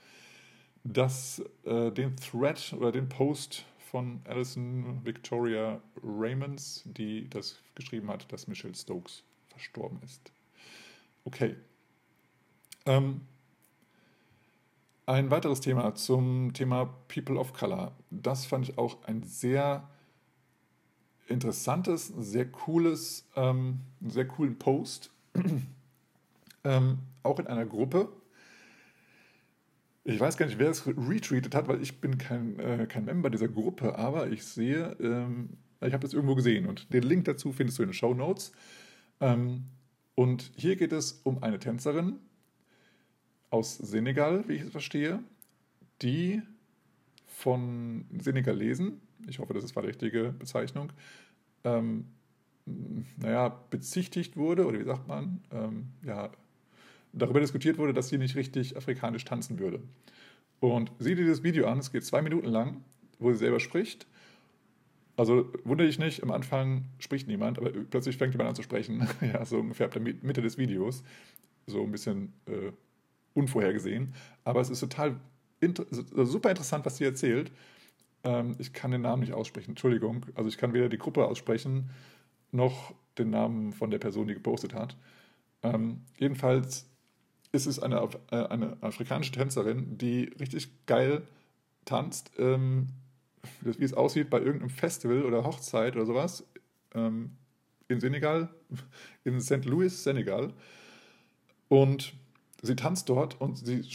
[0.83, 8.31] dass äh, den Thread oder den Post von Alison Victoria Raymonds, die das geschrieben hat,
[8.31, 10.31] dass Michelle Stokes verstorben ist.
[11.25, 11.55] Okay.
[12.85, 13.21] Ähm,
[15.05, 17.93] ein weiteres Thema zum Thema People of Color.
[18.09, 19.89] Das fand ich auch ein sehr
[21.27, 25.11] interessantes, sehr cooles, ähm, sehr coolen Post.
[26.63, 28.09] ähm, auch in einer Gruppe,
[30.05, 33.29] ich weiß gar nicht, wer es retweetet hat, weil ich bin kein, äh, kein Member
[33.29, 37.51] dieser Gruppe, aber ich sehe, ähm, ich habe das irgendwo gesehen und den Link dazu
[37.51, 38.51] findest du in den Show Notes.
[39.21, 39.65] Ähm,
[40.15, 42.19] und hier geht es um eine Tänzerin
[43.53, 45.19] aus Senegal, wie ich es verstehe,
[46.01, 46.41] die
[47.27, 50.91] von Senegalesen, ich hoffe, das ist die richtige Bezeichnung,
[51.63, 52.05] ähm,
[52.65, 56.31] naja, bezichtigt wurde, oder wie sagt man, ähm, ja,
[57.11, 59.81] darüber diskutiert wurde, dass sie nicht richtig afrikanisch tanzen würde.
[60.59, 62.83] Und sieh dir das Video an, es geht zwei Minuten lang,
[63.19, 64.07] wo sie selber spricht.
[65.15, 69.07] Also wundere dich nicht, am Anfang spricht niemand, aber plötzlich fängt jemand an zu sprechen.
[69.21, 71.03] ja, so ungefähr ab der Mitte des Videos.
[71.67, 72.71] So ein bisschen äh,
[73.33, 74.13] unvorhergesehen.
[74.43, 75.15] Aber es ist total
[75.59, 75.85] inter
[76.25, 77.51] super interessant, was sie erzählt.
[78.23, 80.25] Ähm, ich kann den Namen nicht aussprechen, Entschuldigung.
[80.35, 81.89] Also ich kann weder die Gruppe aussprechen,
[82.51, 84.97] noch den Namen von der Person, die gepostet hat.
[85.61, 86.89] Ähm, jedenfalls
[87.51, 91.21] ist es eine, äh, eine afrikanische Tänzerin, die richtig geil
[91.85, 92.89] tanzt, ähm,
[93.61, 96.45] wie es aussieht bei irgendeinem Festival oder Hochzeit oder sowas,
[96.95, 97.37] ähm,
[97.87, 98.49] in Senegal,
[99.23, 99.65] in St.
[99.65, 100.53] Louis, Senegal.
[101.67, 102.13] Und
[102.63, 103.85] sie tanzt dort und sie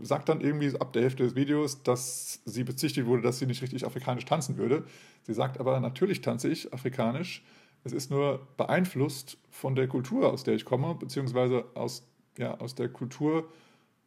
[0.00, 3.60] sagt dann irgendwie ab der Hälfte des Videos, dass sie bezichtigt wurde, dass sie nicht
[3.62, 4.84] richtig afrikanisch tanzen würde.
[5.24, 7.42] Sie sagt aber, natürlich tanze ich afrikanisch.
[7.82, 12.06] Es ist nur beeinflusst von der Kultur, aus der ich komme, beziehungsweise aus,
[12.38, 13.48] ja, aus der Kultur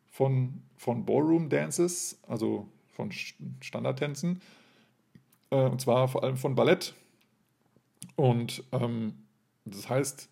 [0.08, 4.42] von, von Ballroom Dances, also von Standardtänzen,
[5.50, 6.94] äh, und zwar vor allem von Ballett.
[8.16, 9.26] Und ähm,
[9.66, 10.30] das heißt,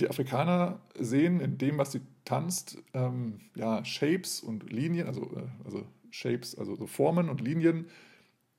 [0.00, 5.64] die Afrikaner sehen in dem, was sie tanzt, ähm, ja, Shapes und Linien, also, äh,
[5.64, 7.86] also Shapes, also so Formen und Linien,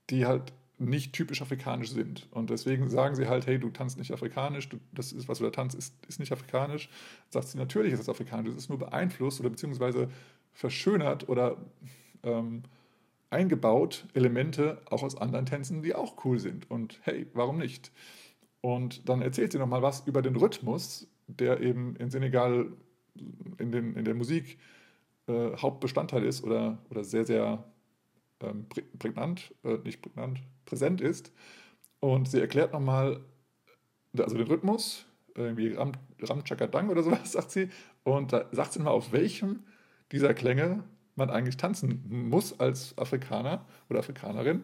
[0.09, 2.27] die halt nicht typisch afrikanisch sind.
[2.31, 5.43] Und deswegen sagen sie halt, hey, du tanzt nicht afrikanisch, du, das ist, was du
[5.43, 6.89] da tanzt, ist, ist nicht afrikanisch.
[7.29, 10.09] Sagt sie, natürlich ist es afrikanisch, es ist nur beeinflusst oder beziehungsweise
[10.53, 11.57] verschönert oder
[12.23, 12.63] ähm,
[13.29, 16.71] eingebaut Elemente auch aus anderen Tänzen, die auch cool sind.
[16.71, 17.91] Und hey, warum nicht?
[18.61, 22.71] Und dann erzählt sie nochmal was über den Rhythmus, der eben in Senegal
[23.57, 24.57] in, den, in der Musik
[25.27, 27.63] äh, Hauptbestandteil ist oder, oder sehr, sehr
[28.41, 28.65] ähm,
[28.97, 31.31] prägnant, äh, nicht prägnant, präsent ist.
[31.99, 33.19] Und sie erklärt nochmal,
[34.17, 37.69] also den Rhythmus, irgendwie Ram, Ram Chakadang oder sowas, sagt sie.
[38.03, 39.63] Und da sagt sie mal, auf welchem
[40.11, 40.83] dieser Klänge
[41.15, 44.63] man eigentlich tanzen muss als Afrikaner oder Afrikanerin,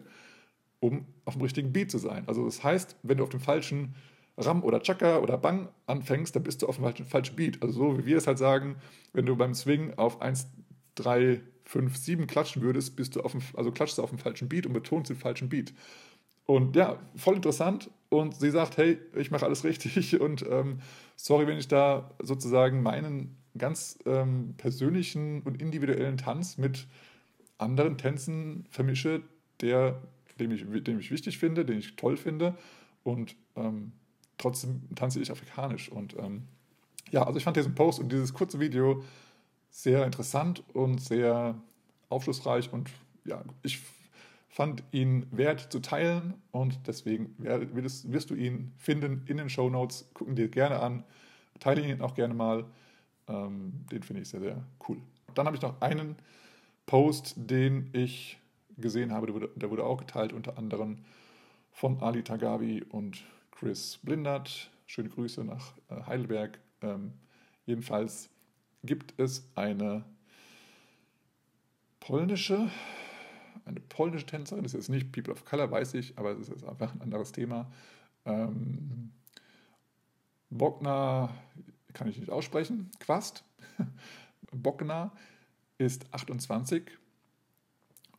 [0.80, 2.24] um auf dem richtigen Beat zu sein.
[2.26, 3.94] Also das heißt, wenn du auf dem falschen
[4.38, 7.62] Ram oder Chaka oder Bang anfängst, dann bist du auf dem falschen, Beat.
[7.62, 8.76] Also so wie wir es halt sagen,
[9.12, 10.48] wenn du beim Swing auf 1,
[10.96, 14.48] 3, 5, 7 klatschen würdest, bist du auf dem, also klatschst du auf dem falschen
[14.48, 15.72] Beat und betonst den falschen Beat.
[16.44, 17.90] Und ja, voll interessant.
[18.08, 20.80] Und sie sagt, hey, ich mache alles richtig und ähm,
[21.16, 26.86] sorry, wenn ich da sozusagen meinen ganz ähm, persönlichen und individuellen Tanz mit
[27.58, 29.22] anderen Tänzen vermische,
[29.60, 30.02] der,
[30.38, 32.56] den, ich, den ich wichtig finde, den ich toll finde.
[33.02, 33.92] Und ähm,
[34.38, 35.90] trotzdem tanze ich afrikanisch.
[35.90, 36.44] Und ähm,
[37.10, 39.02] ja, also ich fand diesen Post und dieses kurze Video
[39.70, 41.54] sehr interessant und sehr
[42.08, 42.72] aufschlussreich.
[42.72, 42.90] Und
[43.24, 43.80] ja, ich
[44.48, 49.68] fand ihn wert zu teilen und deswegen wirst, wirst du ihn finden in den Show
[49.68, 50.08] Notes.
[50.14, 51.04] Gucken dir gerne an,
[51.60, 52.64] teile ihn auch gerne mal.
[53.28, 54.98] Ähm, den finde ich sehr, sehr cool.
[55.34, 56.16] Dann habe ich noch einen
[56.86, 58.38] Post, den ich
[58.78, 60.98] gesehen habe, der wurde, der wurde auch geteilt, unter anderem
[61.72, 63.22] von Ali Tagabi und
[63.58, 64.70] Chris Blindert.
[64.86, 66.58] Schöne Grüße nach äh, Heidelberg.
[66.82, 67.14] Ähm,
[67.64, 68.28] jedenfalls
[68.84, 70.04] gibt es eine
[72.00, 72.70] polnische,
[73.64, 76.64] eine polnische Tänzerin, das ist jetzt nicht People of Color, weiß ich, aber es ist
[76.64, 77.70] einfach ein anderes Thema.
[78.26, 79.10] Ähm,
[80.50, 81.34] Bogna
[81.94, 83.42] kann ich nicht aussprechen, Quast,
[84.52, 85.12] Bogna
[85.78, 86.82] ist 28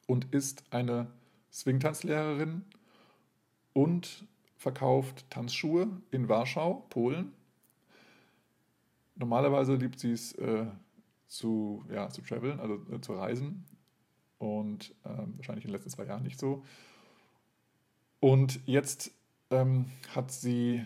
[0.08, 1.08] und ist eine
[1.52, 2.66] Swingtanzlehrerin
[3.74, 7.32] und verkauft Tanzschuhe in Warschau, Polen.
[9.16, 10.66] Normalerweise liebt sie es äh,
[11.28, 13.66] zu, ja, zu traveln, also äh, zu reisen.
[14.40, 16.64] Und äh, wahrscheinlich in den letzten zwei Jahren nicht so.
[18.20, 19.12] Und jetzt
[19.50, 20.84] ähm, hat sie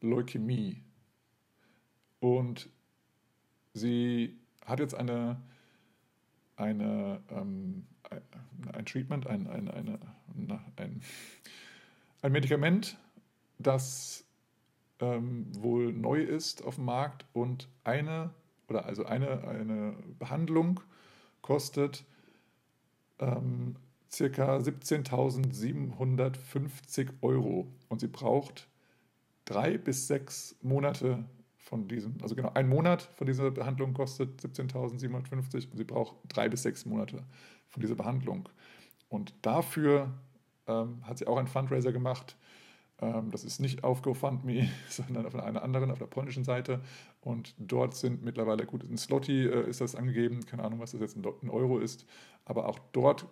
[0.00, 0.80] Leukämie
[2.20, 2.68] und
[3.74, 5.40] sie hat jetzt eine,
[6.56, 7.86] eine, ähm,
[8.72, 9.98] ein Treatment, ein, ein, eine,
[10.76, 11.02] ein,
[12.24, 12.98] ein Medikament,
[13.58, 14.24] das
[14.98, 18.30] ähm, wohl neu ist auf dem Markt und eine
[18.66, 20.80] oder also eine, eine Behandlung
[21.42, 22.06] kostet
[23.18, 23.76] ähm,
[24.10, 28.68] circa 17.750 Euro und sie braucht
[29.44, 31.26] drei bis sechs Monate
[31.58, 36.48] von diesem, also genau, ein Monat von dieser Behandlung kostet 17.750 und sie braucht drei
[36.48, 37.22] bis sechs Monate
[37.68, 38.48] von dieser Behandlung.
[39.10, 40.08] Und dafür
[40.66, 42.36] ähm, hat sie auch einen Fundraiser gemacht.
[43.00, 46.80] Ähm, das ist nicht auf GoFundMe, sondern auf einer anderen, auf der polnischen Seite.
[47.20, 51.00] Und dort sind mittlerweile, gut, in Slotty äh, ist das angegeben, keine Ahnung, was das
[51.00, 52.06] jetzt in Euro ist,
[52.44, 53.26] aber auch dort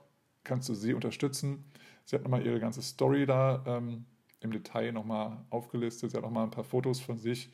[0.44, 1.64] kannst du sie unterstützen.
[2.04, 4.06] Sie hat nochmal ihre ganze Story da ähm,
[4.40, 6.10] im Detail nochmal aufgelistet.
[6.10, 7.52] Sie hat nochmal ein paar Fotos von sich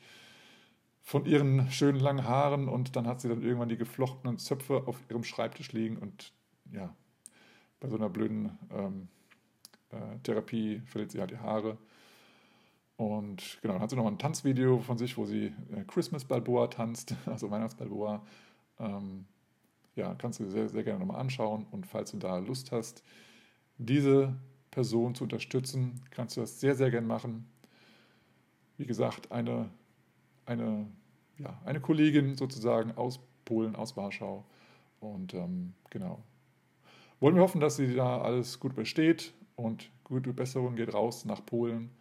[1.01, 4.99] von ihren schönen langen Haaren und dann hat sie dann irgendwann die geflochtenen Zöpfe auf
[5.09, 6.33] ihrem Schreibtisch liegen und
[6.71, 6.95] ja,
[7.79, 9.07] bei so einer blöden ähm,
[9.91, 11.77] äh, Therapie verliert sie halt die Haare.
[12.97, 16.67] Und genau, dann hat sie noch ein Tanzvideo von sich, wo sie äh, Christmas Balboa
[16.67, 18.21] tanzt, also Weihnachts Balboa.
[18.79, 19.25] Ähm,
[19.95, 21.65] ja, kannst du sehr, sehr gerne nochmal anschauen.
[21.71, 23.03] Und falls du da Lust hast,
[23.77, 24.35] diese
[24.71, 27.49] Person zu unterstützen, kannst du das sehr, sehr gerne machen.
[28.77, 29.69] Wie gesagt, eine,
[30.45, 30.87] eine
[31.39, 34.45] ja, eine Kollegin sozusagen aus Polen, aus Warschau.
[34.99, 36.21] Und ähm, genau.
[37.19, 41.45] Wollen wir hoffen, dass sie da alles gut besteht und gute Besserung geht raus nach
[41.45, 41.91] Polen.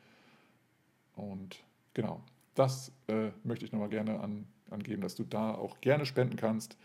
[1.17, 2.23] Und genau,
[2.55, 6.77] das äh, möchte ich nochmal gerne an, angeben, dass du da auch gerne spenden kannst.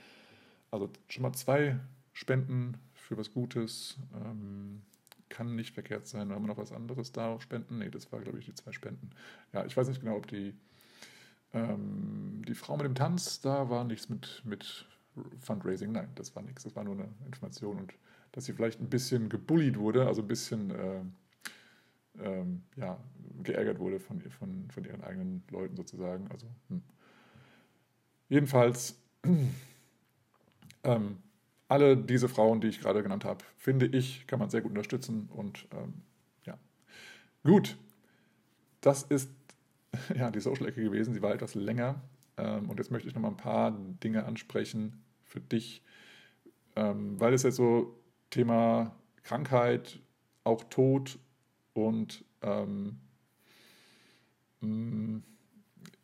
[0.72, 1.80] Also schon mal zwei
[2.14, 3.98] Spenden für was Gutes.
[4.16, 4.82] Ähm,
[5.30, 6.32] kann nicht verkehrt sein.
[6.32, 7.40] Haben wir noch was anderes da?
[7.40, 7.78] Spenden?
[7.80, 9.12] Nee, das war, glaube ich, die zwei Spenden.
[9.52, 10.56] Ja, ich weiß nicht genau, ob die,
[11.54, 14.88] ähm, die Frau mit dem Tanz, da war nichts mit, mit
[15.40, 15.92] Fundraising.
[15.92, 16.64] Nein, das war nichts.
[16.64, 17.94] Das war nur eine Information und
[18.34, 21.02] dass sie vielleicht ein bisschen gebullied wurde, also ein bisschen äh,
[22.20, 23.00] ähm, ja,
[23.44, 26.28] geärgert wurde von, von, von ihren eigenen Leuten sozusagen.
[26.30, 26.82] Also, hm.
[28.30, 29.00] Jedenfalls,
[30.84, 31.18] ähm,
[31.68, 35.30] alle diese Frauen, die ich gerade genannt habe, finde ich, kann man sehr gut unterstützen.
[35.32, 35.94] Und ähm,
[36.46, 36.58] ja,
[37.44, 37.78] gut,
[38.82, 39.30] das ist
[40.16, 41.14] ja die Social-Ecke gewesen.
[41.14, 42.02] Sie war etwas länger.
[42.38, 45.84] Ähm, und jetzt möchte ich noch mal ein paar Dinge ansprechen für dich,
[46.76, 48.03] ähm, weil es jetzt so
[48.34, 50.00] Thema Krankheit,
[50.44, 51.20] auch Tod
[51.74, 52.98] und ähm,
[54.62, 55.18] mm,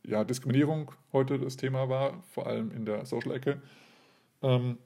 [0.06, 3.60] ja, Diskriminierung heute das Thema war, vor allem in der Social-Ecke,
[4.44, 4.78] ähm,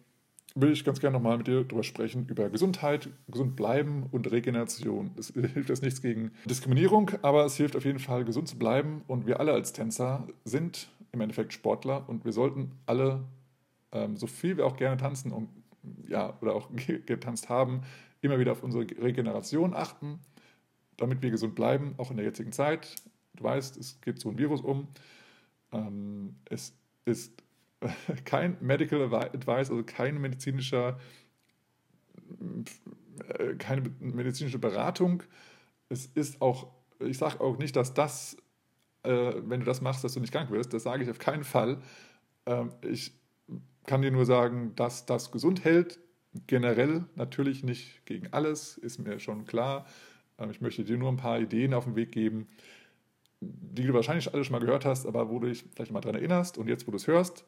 [0.56, 5.12] will ich ganz gerne nochmal mit dir darüber sprechen, über Gesundheit, gesund bleiben und Regeneration.
[5.18, 9.04] Es hilft jetzt nichts gegen Diskriminierung, aber es hilft auf jeden Fall, gesund zu bleiben.
[9.08, 13.26] Und wir alle als Tänzer sind im Endeffekt Sportler und wir sollten alle,
[13.92, 15.50] ähm, so viel wir auch gerne tanzen und
[16.08, 16.70] ja, oder auch
[17.06, 17.82] getanzt haben,
[18.22, 20.20] immer wieder auf unsere Regeneration achten,
[20.98, 22.96] damit wir gesund bleiben, auch in der jetzigen Zeit.
[23.36, 24.88] Du weißt, es geht so ein Virus um.
[25.72, 27.44] Ähm, es ist
[28.26, 31.00] kein Medical Advice, also kein medizinischer,
[33.28, 35.24] äh, keine medizinische Beratung.
[35.90, 38.38] Es ist auch, ich sage auch nicht, dass das,
[39.04, 40.74] äh, wenn du das machst, dass du nicht krank wirst.
[40.74, 41.82] Das sage ich auf keinen Fall.
[42.46, 43.14] Ähm, ich
[43.86, 46.00] kann dir nur sagen, dass das gesund hält.
[46.48, 49.86] Generell natürlich nicht gegen alles, ist mir schon klar.
[50.38, 52.48] Ähm, ich möchte dir nur ein paar Ideen auf den Weg geben,
[53.42, 56.16] die du wahrscheinlich alle schon mal gehört hast, aber wo du dich vielleicht mal daran
[56.16, 57.46] erinnerst und jetzt, wo du es hörst.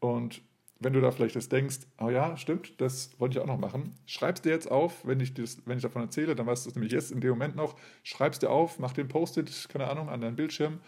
[0.00, 0.42] Und
[0.78, 3.94] wenn du da vielleicht jetzt denkst, oh ja, stimmt, das wollte ich auch noch machen,
[4.06, 6.70] schreib es dir jetzt auf, wenn ich, das, wenn ich davon erzähle, dann weißt du
[6.70, 9.90] es nämlich jetzt in dem Moment noch, schreib es dir auf, mach den Post-it, keine
[9.90, 10.80] Ahnung, an deinen Bildschirm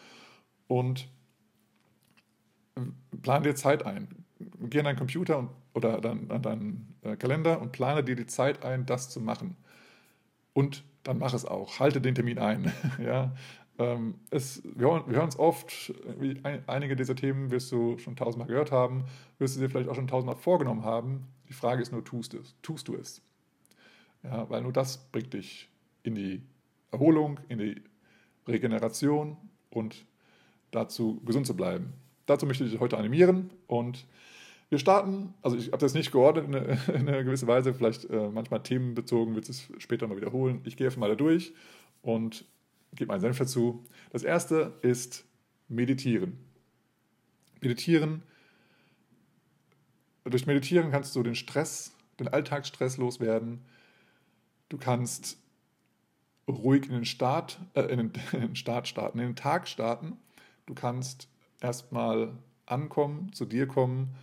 [0.67, 1.09] und
[3.21, 4.22] plan dir Zeit ein
[4.69, 8.27] geh an deinen Computer und, oder dann an deinen äh, Kalender und plane dir die
[8.27, 9.57] Zeit ein, das zu machen.
[10.53, 11.81] Und dann mach es auch.
[11.81, 12.73] Halte den Termin ein.
[13.03, 13.33] ja,
[13.79, 15.93] ähm, es, wir, hören, wir hören es oft,
[16.45, 19.05] ein, einige dieser Themen wirst du schon tausendmal gehört haben,
[19.39, 21.27] wirst du dir vielleicht auch schon tausendmal vorgenommen haben.
[21.49, 23.23] Die Frage ist nur, tust, es, tust du es?
[24.23, 25.69] Ja, weil nur das bringt dich
[26.03, 26.43] in die
[26.91, 27.83] Erholung, in die
[28.47, 29.37] Regeneration
[29.71, 30.05] und
[30.71, 31.93] dazu gesund zu bleiben.
[32.27, 34.07] Dazu möchte ich dich heute animieren und
[34.73, 38.09] wir starten, also ich habe das nicht geordnet in eine, in eine gewisse Weise, vielleicht
[38.09, 40.63] äh, manchmal themenbezogen, wird es später mal wiederholen.
[40.65, 41.53] Ich gehe einfach mal da durch
[42.01, 42.47] und
[42.95, 43.85] gebe meinen Senf dazu.
[44.13, 45.27] Das erste ist
[45.69, 46.39] Meditieren.
[47.61, 48.23] Meditieren.
[50.25, 53.61] Durch Meditieren kannst du den Stress, den Alltagsstress loswerden.
[54.71, 55.37] Du kannst
[56.49, 60.17] ruhig in den Start, äh, in, den, in den Start starten, in den Tag starten.
[60.65, 61.29] Du kannst
[61.61, 62.33] erstmal
[62.65, 64.15] ankommen, zu dir kommen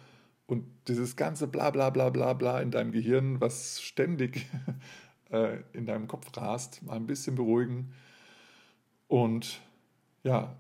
[0.49, 4.47] und dieses ganze bla bla bla bla bla in deinem Gehirn, was ständig
[5.31, 7.93] äh, in deinem Kopf rast, mal ein bisschen beruhigen
[9.07, 9.61] und
[10.23, 10.55] ja,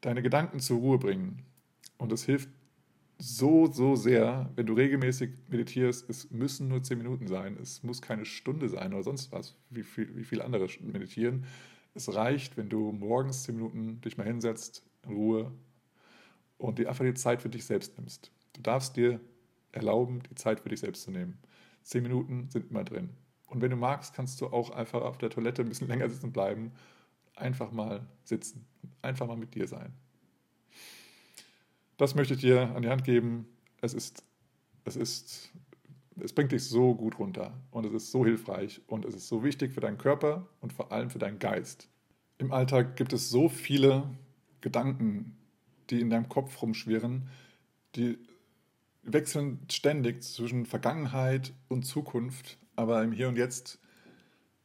[0.00, 1.42] deine Gedanken zur Ruhe bringen.
[1.98, 2.50] Und das hilft
[3.18, 6.08] so, so sehr, wenn du regelmäßig meditierst.
[6.08, 9.82] Es müssen nur zehn Minuten sein, es muss keine Stunde sein oder sonst was, wie
[9.82, 11.46] viel, wie viele andere meditieren.
[11.94, 15.50] Es reicht, wenn du morgens zehn Minuten dich mal hinsetzt, in Ruhe
[16.58, 18.30] und dir einfach die Zeit für dich selbst nimmst.
[18.52, 19.20] Du darfst dir
[19.72, 21.38] erlauben, die Zeit für dich selbst zu nehmen.
[21.82, 23.10] Zehn Minuten sind immer drin.
[23.46, 26.32] Und wenn du magst, kannst du auch einfach auf der Toilette ein bisschen länger sitzen
[26.32, 26.72] bleiben.
[27.34, 28.64] Einfach mal sitzen.
[29.00, 29.92] Einfach mal mit dir sein.
[31.96, 33.46] Das möchte ich dir an die Hand geben.
[33.80, 34.24] Es ist,
[34.84, 35.52] es ist,
[36.20, 39.44] es bringt dich so gut runter und es ist so hilfreich und es ist so
[39.44, 41.88] wichtig für deinen Körper und vor allem für deinen Geist.
[42.38, 44.04] Im Alltag gibt es so viele
[44.60, 45.36] Gedanken,
[45.90, 47.28] die in deinem Kopf rumschwirren,
[47.94, 48.18] die
[49.02, 53.80] wechseln ständig zwischen Vergangenheit und Zukunft, aber im Hier und Jetzt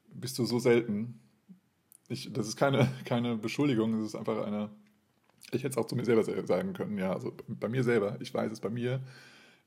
[0.10, 1.20] bist du so selten.
[2.08, 4.70] Ich, das ist keine, keine Beschuldigung, es ist einfach eine.
[5.52, 8.18] Ich hätte es auch zu mir selber sagen können, ja, also bei mir selber.
[8.20, 9.02] Ich weiß es bei mir.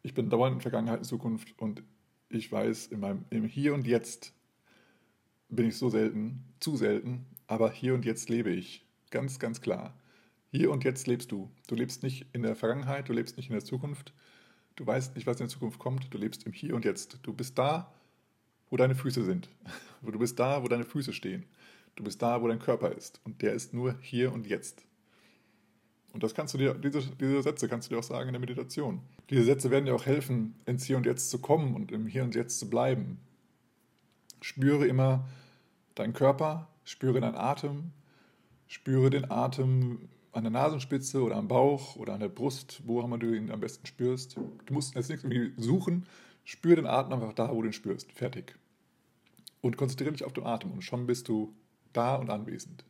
[0.02, 1.82] Ich bin dauernd in Vergangenheit und Zukunft und
[2.28, 4.34] ich weiß, in meinem, im Hier und Jetzt
[5.48, 8.86] bin ich so selten, zu selten, aber hier und jetzt lebe ich.
[9.10, 9.98] Ganz, ganz klar.
[10.52, 11.50] Hier und jetzt lebst du.
[11.66, 14.12] Du lebst nicht in der Vergangenheit, du lebst nicht in der Zukunft.
[14.80, 16.06] Du weißt nicht, was in Zukunft kommt.
[16.10, 17.18] Du lebst im Hier und Jetzt.
[17.22, 17.92] Du bist da,
[18.70, 19.50] wo deine Füße sind.
[20.02, 21.44] Du bist da, wo deine Füße stehen.
[21.96, 23.20] Du bist da, wo dein Körper ist.
[23.24, 24.86] Und der ist nur hier und jetzt.
[26.14, 28.40] Und das kannst du dir, diese, diese Sätze kannst du dir auch sagen in der
[28.40, 29.02] Meditation.
[29.28, 32.22] Diese Sätze werden dir auch helfen, ins Hier und Jetzt zu kommen und im Hier
[32.22, 33.18] und Jetzt zu bleiben.
[34.40, 35.28] Spüre immer
[35.94, 37.92] deinen Körper, spüre deinen Atem,
[38.66, 43.18] spüre den Atem an der Nasenspitze oder am Bauch oder an der Brust, wo immer
[43.18, 44.36] du ihn am besten spürst.
[44.66, 46.06] Du musst jetzt nichts irgendwie suchen,
[46.44, 48.12] spüre den Atem einfach da, wo du ihn spürst.
[48.12, 48.54] Fertig.
[49.60, 51.52] Und konzentriere dich auf den Atem und schon bist du
[51.92, 52.84] da und anwesend.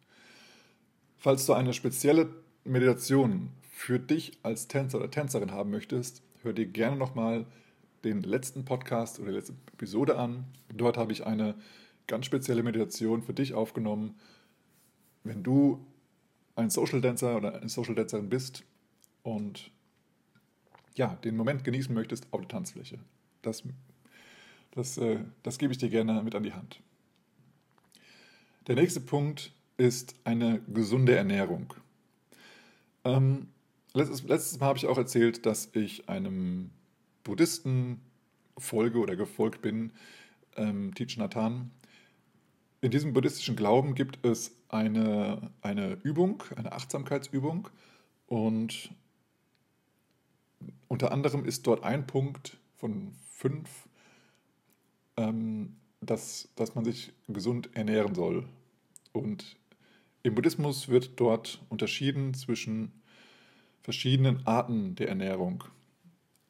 [1.17, 2.29] Falls du eine spezielle
[2.65, 7.47] Meditation für dich als Tänzer oder Tänzerin haben möchtest, hör dir gerne nochmal
[8.05, 10.45] den letzten Podcast oder die letzte Episode an.
[10.75, 11.55] Dort habe ich eine
[12.07, 14.19] ganz spezielle Meditation für dich aufgenommen.
[15.25, 15.85] Wenn du
[16.57, 18.65] ein Social Dancer oder eine Social Dancerin bist
[19.23, 19.71] und
[20.95, 22.99] ja, den Moment genießen möchtest auf der Tanzfläche.
[23.43, 23.63] Das,
[24.73, 26.81] das, äh, das gebe ich dir gerne mit an die Hand.
[28.67, 31.73] Der nächste Punkt ist eine gesunde Ernährung.
[33.05, 33.49] Ähm,
[33.95, 36.71] letztes, letztes Mal habe ich auch erzählt, dass ich einem
[37.25, 38.01] Buddhisten
[38.59, 39.93] folge oder gefolgt bin,
[40.57, 41.71] ähm, Thich Nathan.
[42.83, 47.69] In diesem buddhistischen Glauben gibt es eine, eine Übung, eine Achtsamkeitsübung
[48.27, 48.91] und
[50.89, 53.89] unter anderem ist dort ein Punkt von fünf,
[55.17, 58.49] ähm, dass, dass man sich gesund ernähren soll.
[59.13, 59.57] Und
[60.23, 62.93] im Buddhismus wird dort unterschieden zwischen
[63.83, 65.65] verschiedenen Arten der Ernährung.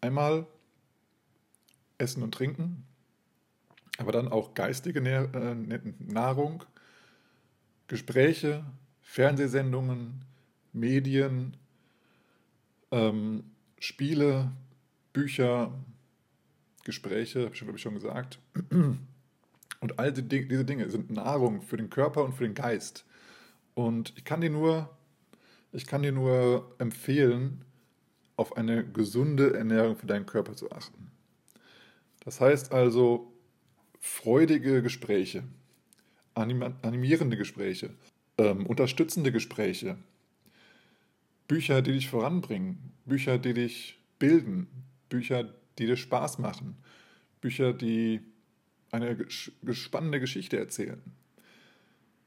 [0.00, 0.46] Einmal
[1.98, 2.84] Essen und Trinken,
[3.98, 6.64] aber dann auch geistige äh, Nahrung,
[7.90, 8.64] Gespräche,
[9.02, 10.24] Fernsehsendungen,
[10.72, 11.56] Medien,
[12.92, 13.42] ähm,
[13.80, 14.52] Spiele,
[15.12, 15.72] Bücher,
[16.84, 18.38] Gespräche, habe ich schon gesagt.
[18.70, 23.04] Und all diese Dinge sind Nahrung für den Körper und für den Geist.
[23.74, 24.88] Und ich kann dir nur,
[25.72, 27.64] ich kann dir nur empfehlen,
[28.36, 31.10] auf eine gesunde Ernährung für deinen Körper zu achten.
[32.20, 33.32] Das heißt also
[33.98, 35.42] freudige Gespräche,
[36.40, 37.90] anim animierende Gespräche,
[38.38, 39.96] ähm, unterstützende Gespräche,
[41.48, 44.68] Bücher, die dich voranbringen, Bücher, die dich bilden,
[45.08, 46.76] Bücher, die dir Spaß machen,
[47.40, 48.20] Bücher, die
[48.90, 51.00] eine spannende Geschichte erzählen.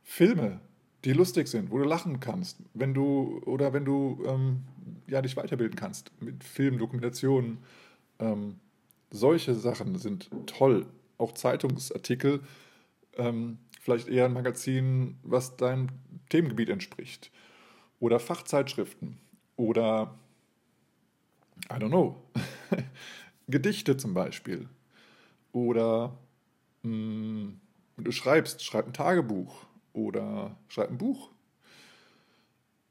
[0.03, 0.59] Filme,
[1.05, 4.63] die lustig sind, wo du lachen kannst, wenn du oder wenn du ähm,
[5.07, 7.59] ja, dich weiterbilden kannst mit Filmen, Dokumentationen.
[8.19, 8.59] Ähm,
[9.11, 10.85] solche Sachen sind toll.
[11.17, 12.41] Auch Zeitungsartikel,
[13.17, 15.89] ähm, vielleicht eher ein Magazin, was deinem
[16.29, 17.31] Themengebiet entspricht.
[17.99, 19.17] Oder Fachzeitschriften.
[19.57, 20.17] Oder,
[21.69, 22.15] I don't know,
[23.47, 24.69] Gedichte zum Beispiel.
[25.51, 26.17] Oder
[26.83, 27.61] mh, mm,
[27.97, 31.31] du schreibst, schreib ein Tagebuch oder schreib ein Buch.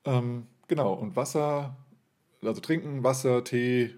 [0.04, 1.74] Ähm, genau, und Wasser,
[2.42, 3.94] also trinken, Wasser, Tee,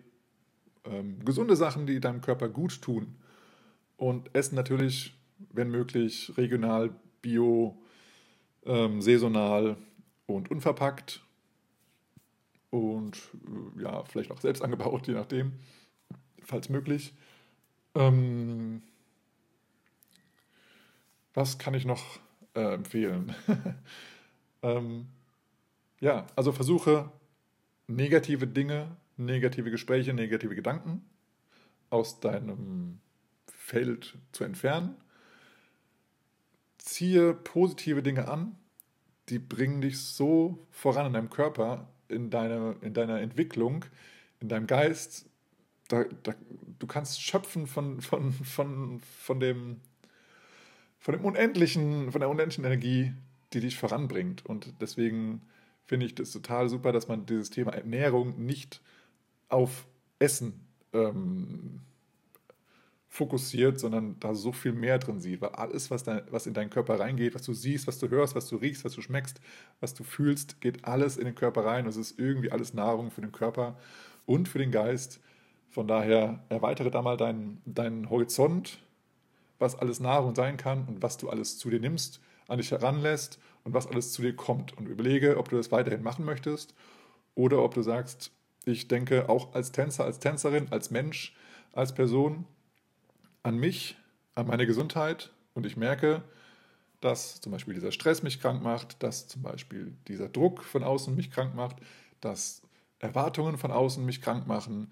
[0.85, 3.17] ähm, gesunde Sachen, die deinem Körper gut tun.
[3.97, 5.17] Und essen natürlich,
[5.53, 7.83] wenn möglich, regional, bio,
[8.65, 9.77] ähm, saisonal
[10.27, 11.23] und unverpackt.
[12.71, 13.17] Und
[13.77, 15.53] äh, ja, vielleicht auch selbst angebaut, je nachdem,
[16.43, 17.15] falls möglich.
[17.95, 18.83] Ähm,
[21.35, 22.19] was kann ich noch
[22.55, 23.35] äh, empfehlen?
[24.63, 25.07] ähm,
[26.01, 27.11] ja, also versuche
[27.87, 31.05] negative Dinge, negative Gespräche, negative Gedanken
[31.91, 33.01] aus deinem
[33.47, 34.97] Feld zu entfernen.
[36.85, 38.57] Ziehe positive Dinge an,
[39.29, 43.87] die bringen dich so voran in deinem Körper, in, deine, in deiner Entwicklung,
[44.41, 45.27] in deinem Geist.
[45.89, 46.35] Da, da,
[46.79, 49.81] du kannst schöpfen von, von, von, von dem
[51.05, 53.13] von dem unendlichen, von der unendlichen Energie,
[53.53, 54.47] die dich voranbringt.
[54.47, 55.43] Und deswegen
[55.85, 58.81] finde ich das total super, dass man dieses Thema Ernährung nicht
[59.51, 59.87] auf
[60.19, 61.83] Essen ähm,
[63.15, 65.41] fokussiert, sondern da so viel mehr drin sieht.
[65.41, 68.35] Weil alles, was, da, was in deinen Körper reingeht, was du siehst, was du hörst,
[68.35, 69.41] was du riechst, was du schmeckst,
[69.81, 71.85] was du fühlst, geht alles in den Körper rein.
[71.85, 73.77] Und es ist irgendwie alles Nahrung für den Körper
[74.27, 75.21] und für den Geist.
[75.71, 78.81] Von daher erweitere da mal deinen, deinen Horizont
[79.59, 83.39] was alles Nahrung sein kann und was du alles zu dir nimmst, an dich heranlässt
[83.65, 84.77] und was alles zu dir kommt.
[84.77, 86.75] Und überlege, ob du das weiterhin machen möchtest
[87.35, 88.33] oder ob du sagst,
[88.65, 91.35] ich denke auch als Tänzer, als Tänzerin, als Mensch,
[91.73, 92.47] als Person
[93.45, 93.97] an mich,
[94.35, 96.23] an meine Gesundheit und ich merke,
[97.01, 101.15] dass zum Beispiel dieser Stress mich krank macht, dass zum Beispiel dieser Druck von außen
[101.15, 101.77] mich krank macht,
[102.21, 102.63] dass
[102.99, 104.91] Erwartungen von außen mich krank machen,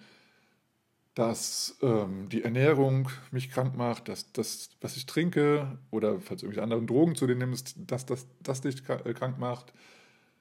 [1.15, 6.47] dass ähm, die Ernährung mich krank macht, dass das, was ich trinke oder falls du
[6.47, 9.73] irgendwelche anderen Drogen zu dir nimmst, dass das, das dich äh, krank macht.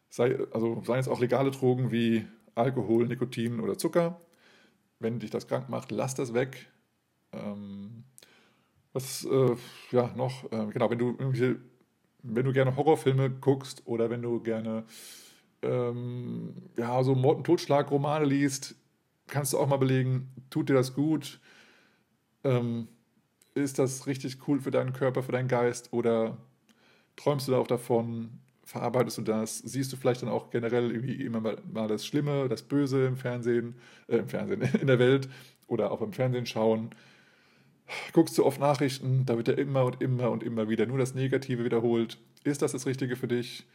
[0.09, 4.19] Sei, also seien es auch legale Drogen wie Alkohol, Nikotin oder Zucker.
[4.99, 6.67] Wenn dich das krank macht, lass das weg.
[7.33, 8.03] Ähm,
[8.93, 9.55] was, äh,
[9.91, 11.59] ja, noch, äh, genau, wenn du irgendwelche,
[12.23, 14.85] wenn du gerne Horrorfilme guckst oder wenn du gerne
[15.63, 18.75] ähm, ja, so Mord- und Totschlag-Romane liest,
[19.27, 21.39] kannst du auch mal belegen, tut dir das gut?
[22.43, 22.87] Ähm,
[23.55, 25.93] ist das richtig cool für deinen Körper, für deinen Geist?
[25.93, 26.37] Oder
[27.15, 28.39] träumst du da auch davon?
[28.65, 29.59] Verarbeitest du das?
[29.59, 33.75] Siehst du vielleicht dann auch generell irgendwie immer mal, das Schlimme, das Böse im Fernsehen,
[34.07, 35.29] äh, im Fernsehen, in der Welt
[35.67, 36.91] oder auch beim Fernsehen schauen?
[38.13, 41.13] Guckst du oft Nachrichten, da wird ja immer und immer und immer wieder nur das
[41.13, 42.17] Negative wiederholt.
[42.43, 43.65] Ist das das Richtige für dich?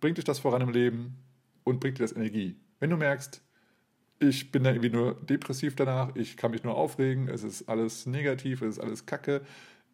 [0.00, 1.16] Bringt dich das voran im Leben?
[1.64, 2.56] Und bringt dir das Energie?
[2.80, 3.42] Wenn du merkst,
[4.20, 8.06] ich bin da irgendwie nur depressiv danach, ich kann mich nur aufregen, es ist alles
[8.06, 9.42] negativ, es ist alles Kacke.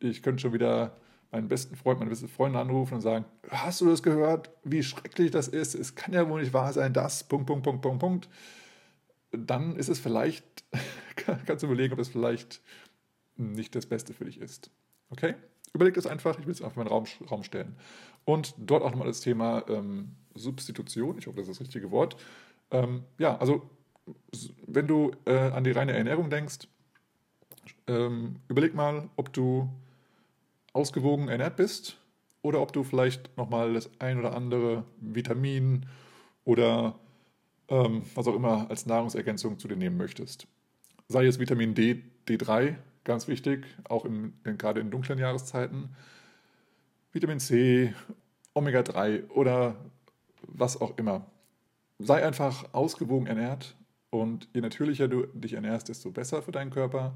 [0.01, 0.97] Ich könnte schon wieder
[1.31, 5.31] meinen besten Freund, meine beste Freundin anrufen und sagen, hast du das gehört, wie schrecklich
[5.31, 5.75] das ist?
[5.75, 8.29] Es kann ja wohl nicht wahr sein, das, Punkt, Punkt, Punkt, Punkt, Punkt.
[9.33, 10.45] Dann ist es vielleicht,
[11.16, 12.61] kannst du überlegen, ob es vielleicht
[13.37, 14.70] nicht das Beste für dich ist.
[15.11, 15.35] Okay?
[15.72, 17.76] Überleg das einfach, ich will es einfach in den Raum, Raum stellen.
[18.24, 22.16] Und dort auch nochmal das Thema ähm, Substitution, ich hoffe, das ist das richtige Wort.
[22.70, 23.68] Ähm, ja, also
[24.66, 26.68] wenn du äh, an die reine Ernährung denkst,
[27.87, 29.68] ähm, überleg mal, ob du
[30.72, 31.99] ausgewogen ernährt bist
[32.43, 35.87] oder ob du vielleicht nochmal das ein oder andere Vitamin
[36.45, 36.99] oder
[37.68, 40.47] ähm, was auch immer als Nahrungsergänzung zu dir nehmen möchtest.
[41.09, 45.95] Sei es Vitamin D, D3, ganz wichtig, auch im, in, gerade in dunklen Jahreszeiten,
[47.13, 47.95] Vitamin C,
[48.55, 49.77] Omega-3 oder
[50.49, 51.27] was auch immer.
[51.99, 53.77] Sei einfach ausgewogen ernährt
[54.11, 57.15] und je natürlicher du dich ernährst, desto besser für deinen Körper.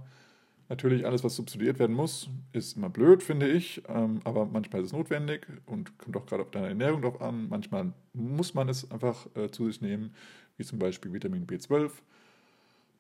[0.69, 4.89] Natürlich, alles, was substituiert werden muss, ist immer blöd, finde ich, ähm, aber manchmal ist
[4.89, 7.49] es notwendig und kommt auch gerade auf deine Ernährung drauf an.
[7.49, 10.15] Manchmal muss man es einfach äh, zu sich nehmen,
[10.59, 11.91] wie zum Beispiel Vitamin B12.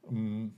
[0.08, 0.54] Ähm,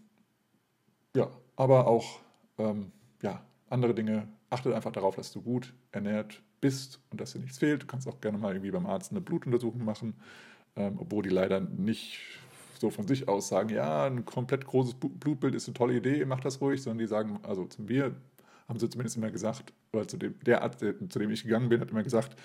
[1.17, 1.29] ja,
[1.61, 2.21] aber auch
[2.57, 2.91] ähm,
[3.21, 4.27] ja, andere Dinge.
[4.49, 7.83] Achte einfach darauf, dass du gut ernährt bist und dass dir nichts fehlt.
[7.83, 10.15] Du kannst auch gerne mal irgendwie beim Arzt eine Blutuntersuchung machen,
[10.75, 12.19] ähm, obwohl die leider nicht
[12.79, 16.41] so von sich aus sagen, ja, ein komplett großes Blutbild ist eine tolle Idee, mach
[16.41, 18.17] das ruhig, sondern die sagen, also zu mir
[18.67, 21.83] haben sie zumindest immer gesagt, oder zu dem, der Arzt, zu dem ich gegangen bin,
[21.83, 22.37] hat immer gesagt,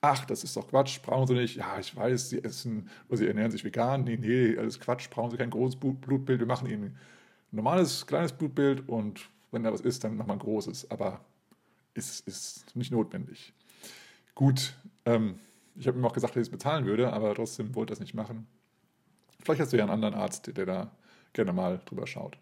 [0.00, 1.56] ach, das ist doch Quatsch, brauchen Sie nicht.
[1.56, 4.04] Ja, ich weiß, Sie essen, oder Sie ernähren sich vegan.
[4.04, 6.40] Nee, nee, alles Quatsch, brauchen Sie kein großes Blutbild.
[6.40, 6.96] Wir machen Ihnen
[7.52, 10.90] normales, kleines Blutbild und wenn da was ist, dann wir ein großes.
[10.90, 11.20] Aber
[11.94, 13.52] es ist, ist nicht notwendig.
[14.34, 14.74] Gut,
[15.04, 15.38] ähm,
[15.76, 18.00] ich habe ihm auch gesagt, dass ich es bezahlen würde, aber trotzdem wollte er es
[18.00, 18.46] nicht machen.
[19.42, 20.90] Vielleicht hast du ja einen anderen Arzt, der da
[21.32, 22.38] gerne mal drüber schaut.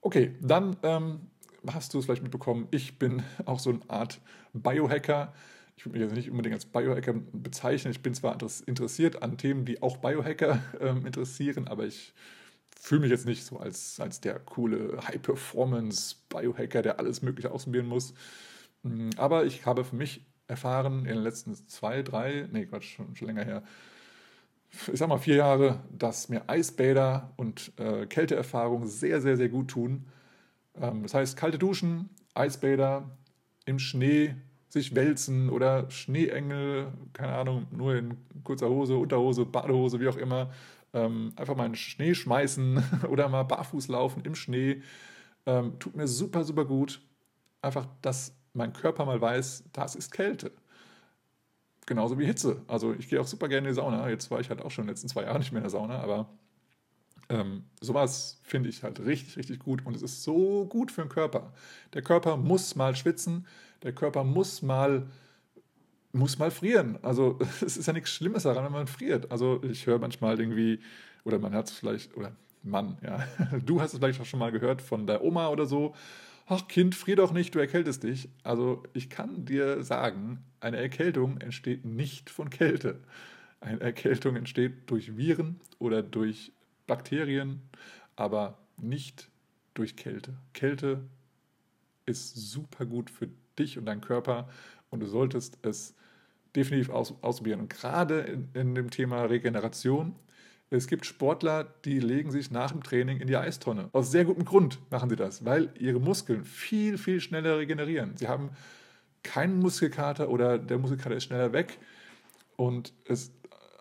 [0.00, 1.20] Okay, dann ähm,
[1.66, 4.20] hast du es vielleicht mitbekommen, ich bin auch so eine Art
[4.52, 5.32] Biohacker.
[5.76, 7.90] Ich würde mich jetzt nicht unbedingt als Biohacker bezeichnen.
[7.90, 8.36] Ich bin zwar
[8.66, 12.12] interessiert an Themen, die auch Biohacker ähm, interessieren, aber ich
[12.80, 18.14] fühle mich jetzt nicht so als, als der coole High-Performance-Biohacker, der alles Mögliche ausprobieren muss.
[18.82, 23.14] Mm, aber ich habe für mich erfahren in den letzten zwei, drei, nee, Quatsch, schon,
[23.14, 23.62] schon länger her,
[24.70, 29.68] ich sag mal vier Jahre, dass mir Eisbäder und äh, Kälteerfahrung sehr, sehr, sehr gut
[29.68, 30.06] tun.
[30.80, 33.10] Ähm, das heißt, kalte Duschen, Eisbäder,
[33.66, 34.36] im Schnee
[34.68, 40.50] sich wälzen oder Schneeengel, keine Ahnung, nur in kurzer Hose, Unterhose, Badehose, wie auch immer,
[40.92, 44.82] ähm, einfach mal in den Schnee schmeißen oder mal barfuß laufen im Schnee.
[45.46, 47.00] Ähm, tut mir super, super gut.
[47.62, 50.52] Einfach, dass mein Körper mal weiß, das ist Kälte
[51.90, 52.62] genauso wie Hitze.
[52.68, 54.08] Also ich gehe auch super gerne in die Sauna.
[54.08, 55.70] Jetzt war ich halt auch schon in den letzten zwei Jahren nicht mehr in der
[55.70, 56.28] Sauna, aber
[57.28, 61.08] ähm, sowas finde ich halt richtig, richtig gut und es ist so gut für den
[61.08, 61.52] Körper.
[61.92, 63.44] Der Körper muss mal schwitzen,
[63.82, 65.08] der Körper muss mal
[66.12, 66.98] muss mal frieren.
[67.02, 69.30] Also es ist ja nichts Schlimmes daran, wenn man friert.
[69.30, 70.80] Also ich höre manchmal irgendwie,
[71.24, 72.32] oder man hat es vielleicht, oder
[72.62, 73.26] Mann, ja,
[73.64, 75.94] du hast es vielleicht auch schon mal gehört von der Oma oder so,
[76.46, 78.28] ach Kind, frier doch nicht, du erkältest dich.
[78.42, 83.00] Also ich kann dir sagen, eine Erkältung entsteht nicht von Kälte.
[83.60, 86.52] Eine Erkältung entsteht durch Viren oder durch
[86.86, 87.60] Bakterien,
[88.16, 89.30] aber nicht
[89.74, 90.34] durch Kälte.
[90.54, 91.02] Kälte
[92.06, 94.48] ist super gut für dich und deinen Körper
[94.90, 95.94] und du solltest es
[96.54, 97.60] definitiv aus, ausprobieren.
[97.60, 100.16] Und gerade in, in dem Thema Regeneration
[100.72, 103.88] es gibt Sportler, die legen sich nach dem Training in die Eistonne.
[103.92, 108.16] Aus sehr gutem Grund machen sie das, weil ihre Muskeln viel, viel schneller regenerieren.
[108.16, 108.50] Sie haben
[109.24, 111.78] keinen Muskelkater oder der Muskelkater ist schneller weg.
[112.54, 113.32] Und es,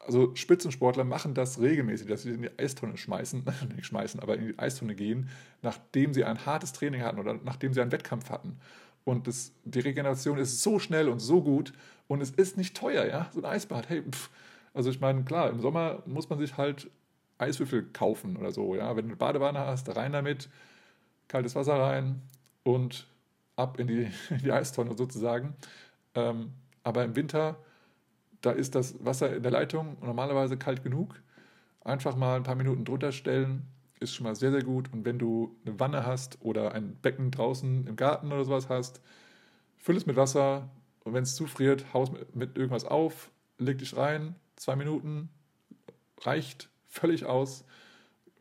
[0.04, 3.44] also Spitzensportler machen das regelmäßig, dass sie in die Eistonne schmeißen,
[3.76, 5.30] nicht schmeißen, aber in die Eistonne gehen,
[5.62, 8.58] nachdem sie ein hartes Training hatten oder nachdem sie einen Wettkampf hatten.
[9.06, 11.74] Und das, die Regeneration ist so schnell und so gut
[12.08, 13.30] und es ist nicht teuer, ja.
[13.34, 14.30] So ein Eisbad, hey, pff.
[14.74, 16.90] also ich meine, klar, im Sommer muss man sich halt
[17.38, 18.96] Eiswürfel kaufen oder so, ja.
[18.96, 20.50] Wenn du eine Badewanne hast, rein damit,
[21.28, 22.22] kaltes Wasser rein
[22.64, 23.08] und
[23.56, 25.56] ab in die, in die Eistonne sozusagen.
[26.16, 27.58] Ähm, aber im Winter,
[28.42, 31.22] da ist das Wasser in der Leitung normalerweise kalt genug.
[31.84, 33.68] Einfach mal ein paar Minuten drunter stellen,
[34.00, 34.92] ist schon mal sehr, sehr gut.
[34.94, 39.02] Und wenn du eine Wanne hast oder ein Becken draußen im Garten oder sowas hast,
[39.78, 40.70] füll es mit Wasser
[41.04, 45.30] und wenn es zufriert, haus mit, mit irgendwas auf, leg dich rein, zwei Minuten,
[46.22, 47.66] reicht völlig aus.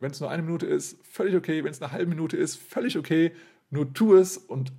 [0.01, 1.65] Wenn es nur eine Minute ist, völlig okay.
[1.65, 3.33] Wenn es eine halbe Minute ist, völlig okay.
[3.71, 4.73] Nur tu es und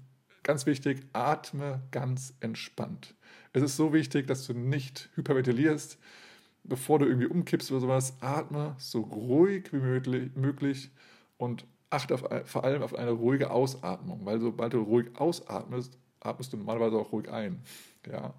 [0.44, 3.16] ganz wichtig, atme ganz entspannt.
[3.54, 5.98] Es ist so wichtig, dass du nicht hyperventilierst,
[6.70, 8.18] bevor du irgendwie umkippst oder sowas.
[8.22, 9.78] Atme so ruhig wie
[10.40, 10.92] möglich
[11.38, 16.54] und achte auf, vor allem auf eine ruhige Ausatmung, weil sobald du ruhig ausatmest, atmest
[16.54, 17.62] du normalerweise auch ruhig ein.
[18.10, 18.34] Ja.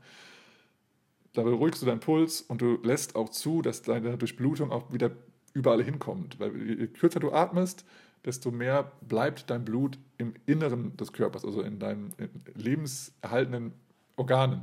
[1.32, 5.10] Da beruhigst du deinen Puls und du lässt auch zu, dass deine Durchblutung auch wieder
[5.52, 6.40] überall hinkommt.
[6.40, 7.84] Weil je kürzer du atmest,
[8.24, 12.12] desto mehr bleibt dein Blut im Inneren des Körpers, also in deinen
[12.54, 13.72] lebenserhaltenden
[14.16, 14.62] Organen.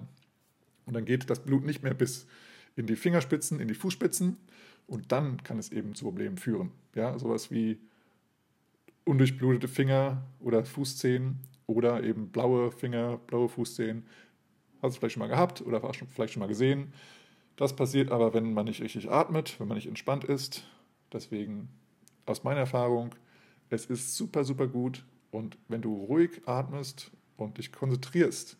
[0.86, 2.28] Und dann geht das Blut nicht mehr bis
[2.78, 4.38] in die Fingerspitzen, in die Fußspitzen
[4.86, 6.71] und dann kann es eben zu Problemen führen.
[6.95, 7.80] Ja, sowas wie
[9.03, 14.05] undurchblutete Finger oder Fußzehen oder eben blaue Finger, blaue Fußzehen.
[14.82, 16.93] Hast du vielleicht schon mal gehabt oder vielleicht schon mal gesehen.
[17.55, 20.63] Das passiert aber, wenn man nicht richtig atmet, wenn man nicht entspannt ist.
[21.11, 21.69] Deswegen
[22.28, 23.15] aus meiner Erfahrung,
[23.69, 25.03] es ist super, super gut.
[25.32, 28.57] Und wenn du ruhig atmest und dich konzentrierst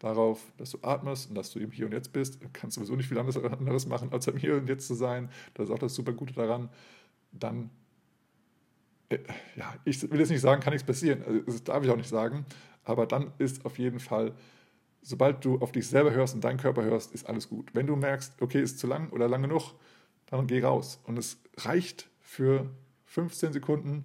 [0.00, 2.96] darauf, dass du atmest und dass du eben hier und jetzt bist, kannst du sowieso
[2.96, 5.30] nicht viel anderes machen, als im Hier und Jetzt zu sein.
[5.54, 6.70] Das ist auch das super Gute daran.
[7.32, 7.70] Dann,
[9.10, 9.18] äh,
[9.56, 11.22] ja, ich will jetzt nicht sagen, kann nichts passieren.
[11.24, 12.46] Also, das darf ich auch nicht sagen.
[12.82, 14.32] Aber dann ist auf jeden Fall,
[15.02, 17.74] sobald du auf dich selber hörst und deinen Körper hörst, ist alles gut.
[17.74, 19.74] Wenn du merkst, okay, ist zu lang oder lang genug,
[20.26, 20.98] dann geh raus.
[21.04, 22.70] Und es reicht für
[23.04, 24.04] 15 Sekunden,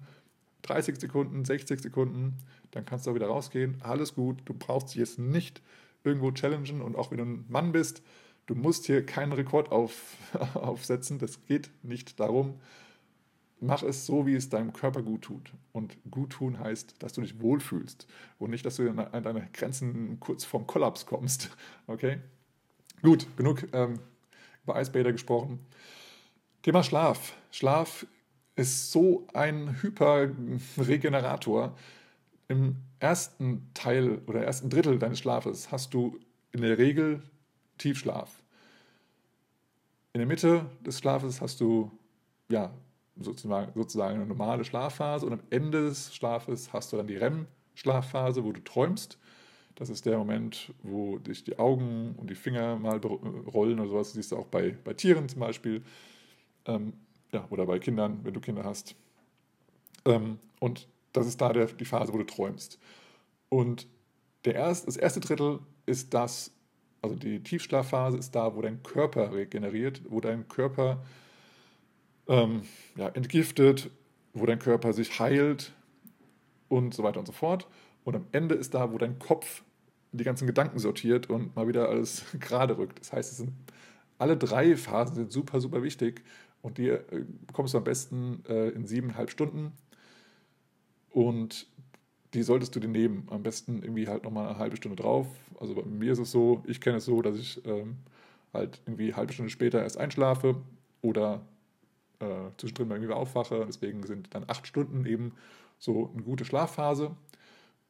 [0.64, 2.38] 30 Sekunden, 60 Sekunden,
[2.72, 3.78] dann kannst du auch wieder rausgehen.
[3.82, 5.62] Alles gut, du brauchst dich jetzt nicht
[6.06, 8.02] irgendwo challengen und auch wenn du ein Mann bist,
[8.46, 10.18] du musst hier keinen Rekord auf,
[10.54, 12.60] aufsetzen, das geht nicht darum.
[13.62, 15.54] Mach es so, wie es deinem Körper gut tut.
[15.72, 18.06] Und gut tun heißt, dass du dich wohlfühlst
[18.38, 21.56] und nicht, dass du an deine Grenzen kurz vorm Kollaps kommst.
[21.88, 22.20] Okay?
[23.02, 24.00] Gut, genug ähm,
[24.64, 25.60] über Eisbäder gesprochen.
[26.64, 27.34] Thema Schlaf.
[27.52, 28.08] Schlaf
[28.56, 31.76] ist so ein Hyperregenerator.
[32.48, 36.20] Im ersten Teil oder ersten Drittel deines Schlafes hast du
[36.52, 37.22] in der Regel
[37.78, 38.44] Tiefschlaf.
[40.14, 41.92] In der Mitte des Schlafes hast du
[42.50, 42.74] ja,
[43.18, 48.44] sozusagen, sozusagen eine normale Schlafphase und am Ende des Schlafes hast du dann die REM-Schlafphase,
[48.44, 49.18] wo du träumst.
[49.76, 54.08] Das ist der Moment, wo dich die Augen und die Finger mal rollen oder sowas.
[54.08, 55.84] Das siehst du auch bei, bei Tieren zum Beispiel.
[56.66, 56.94] Ähm,
[57.32, 58.96] ja, oder bei Kindern, wenn du Kinder hast.
[60.06, 60.88] Ähm, und
[61.18, 62.80] das ist da der, die Phase, wo du träumst.
[63.50, 63.88] Und
[64.46, 66.52] der erst, das erste Drittel ist das,
[67.02, 71.04] also die Tiefschlafphase ist da, wo dein Körper regeneriert, wo dein Körper
[72.28, 72.64] ähm,
[72.96, 73.90] ja, entgiftet,
[74.34, 75.74] wo dein Körper sich heilt
[76.70, 77.68] und so weiter und so fort.
[78.04, 79.64] Und am Ende ist da, wo dein Kopf
[80.12, 83.00] die ganzen Gedanken sortiert und mal wieder alles gerade rückt.
[83.00, 83.54] Das heißt, es sind
[84.18, 86.24] alle drei Phasen sind super, super wichtig
[86.62, 87.02] und die äh,
[87.48, 89.74] bekommst du am besten äh, in siebeneinhalb Stunden.
[91.16, 91.68] Und
[92.34, 93.26] die solltest du dir nehmen.
[93.32, 95.28] Am besten irgendwie halt nochmal eine halbe Stunde drauf.
[95.62, 97.96] Also bei mir ist es so, ich kenne es so, dass ich ähm,
[98.52, 100.58] halt irgendwie eine halbe Stunde später erst einschlafe
[101.02, 101.42] oder
[102.20, 102.26] äh,
[102.58, 103.64] zwischendrin mal irgendwie aufwache.
[103.66, 105.32] Deswegen sind dann acht Stunden eben
[105.80, 107.16] so eine gute Schlafphase.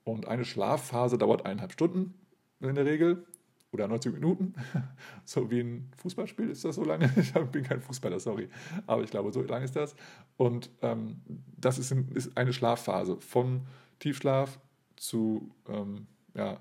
[0.03, 2.13] Und eine Schlafphase dauert eineinhalb Stunden
[2.59, 3.25] in der Regel
[3.75, 4.55] oder 90 Minuten,
[5.25, 7.09] so wie ein Fußballspiel ist das so lange.
[7.17, 8.49] Ich bin kein Fußballer, sorry,
[8.87, 9.95] aber ich glaube, so lange ist das.
[10.37, 11.21] Und ähm,
[11.57, 13.61] das ist, ein, ist, eine Schlafphase von
[13.99, 14.59] Tiefschlaf
[14.95, 16.59] zu ähm, ja,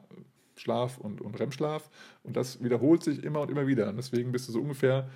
[0.57, 1.91] Schlaf und, und REM-Schlaf.
[2.23, 3.89] Und das wiederholt sich immer und immer wieder.
[3.89, 5.09] Und deswegen bist du so ungefähr,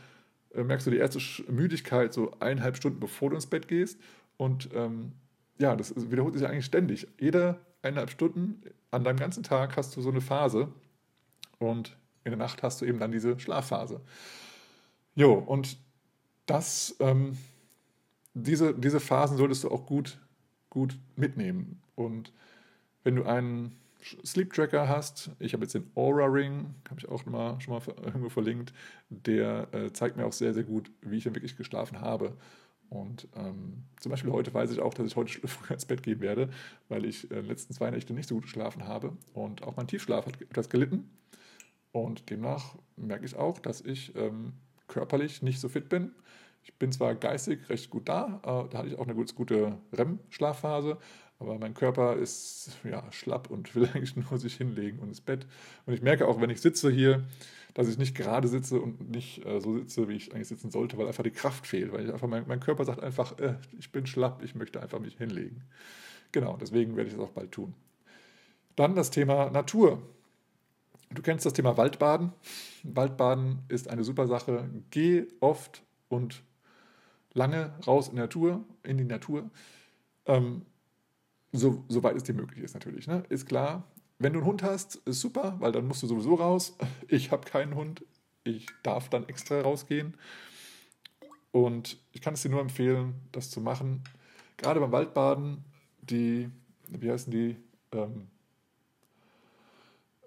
[0.55, 1.21] äh, merkst du die erste
[1.51, 4.01] Müdigkeit so eineinhalb Stunden bevor du ins Bett gehst.
[4.37, 5.13] Und ähm,
[5.59, 7.07] ja, das wiederholt sich eigentlich ständig.
[7.19, 10.69] Jede eineinhalb Stunden an deinem ganzen Tag hast du so eine Phase
[11.59, 14.01] und in der Nacht hast du eben dann diese Schlafphase.
[15.15, 15.79] Jo, und
[16.47, 17.37] das, ähm,
[18.35, 20.21] diese, diese Phasen solltest du auch gut,
[20.71, 21.83] gut mitnehmen.
[21.95, 22.33] Und
[23.03, 23.77] wenn du einen
[24.25, 27.83] Sleep Tracker hast, ich habe jetzt den Aura Ring, habe ich auch mal, schon mal
[28.05, 28.73] irgendwo verlinkt,
[29.09, 32.37] der äh, zeigt mir auch sehr, sehr gut, wie ich dann wirklich geschlafen habe.
[32.91, 36.21] Und ähm, zum Beispiel heute weiß ich auch, dass ich heute früher ins Bett gehen
[36.21, 36.49] werde,
[36.89, 39.17] weil ich äh, letzten zwei Nächte nicht so gut geschlafen habe.
[39.35, 41.11] Und auch mein Tiefschlaf hat etwas gelitten.
[42.03, 44.53] Und demnach merke ich auch, dass ich ähm,
[44.87, 46.13] körperlich nicht so fit bin.
[46.63, 50.99] Ich bin zwar geistig recht gut da, äh, da hatte ich auch eine gute REM-Schlafphase,
[51.39, 55.47] aber mein Körper ist ja schlapp und will eigentlich nur sich hinlegen und ins Bett.
[55.87, 57.25] Und ich merke auch, wenn ich sitze hier,
[57.75, 60.99] dass ich nicht gerade sitze und nicht äh, so sitze, wie ich eigentlich sitzen sollte,
[60.99, 61.93] weil einfach die Kraft fehlt.
[61.93, 65.17] Weil einfach, mein, mein Körper sagt einfach, äh, ich bin schlapp, ich möchte einfach mich
[65.17, 65.63] hinlegen.
[66.33, 67.75] Genau, deswegen werde ich das auch bald tun.
[68.75, 70.03] Dann das Thema Natur.
[71.11, 72.33] Du kennst das Thema Waldbaden.
[72.83, 74.69] Waldbaden ist eine super Sache.
[74.91, 76.43] Geh oft und
[77.33, 79.51] lange raus in die Natur, in die Natur.
[80.27, 80.63] Ähm,
[81.53, 83.07] so, soweit es dir möglich ist natürlich.
[83.07, 83.25] Ne?
[83.31, 83.85] Ist klar,
[84.19, 86.77] wenn du einen Hund hast, ist super, weil dann musst du sowieso raus.
[87.09, 88.05] Ich habe keinen Hund,
[88.45, 90.15] ich darf dann extra rausgehen.
[91.53, 94.05] Und ich kann es dir nur empfehlen, das zu machen.
[94.59, 95.65] Gerade beim Waldbaden,
[96.03, 96.51] die,
[96.89, 97.57] wie heißen die?
[97.93, 98.29] Ähm,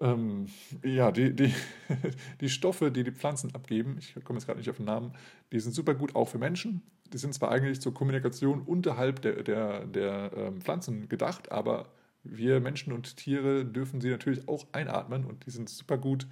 [0.02, 0.46] ähm,
[0.84, 1.54] ja, die, die,
[2.40, 5.12] die Stoffe, die die Pflanzen abgeben, ich komme jetzt gerade nicht auf den Namen,
[5.52, 6.82] die sind super gut auch für Menschen.
[7.12, 11.92] Die sind zwar eigentlich zur Kommunikation unterhalb der, der, der ähm, Pflanzen gedacht, aber
[12.24, 16.26] wir Menschen und Tiere dürfen sie natürlich auch einatmen und die sind super gut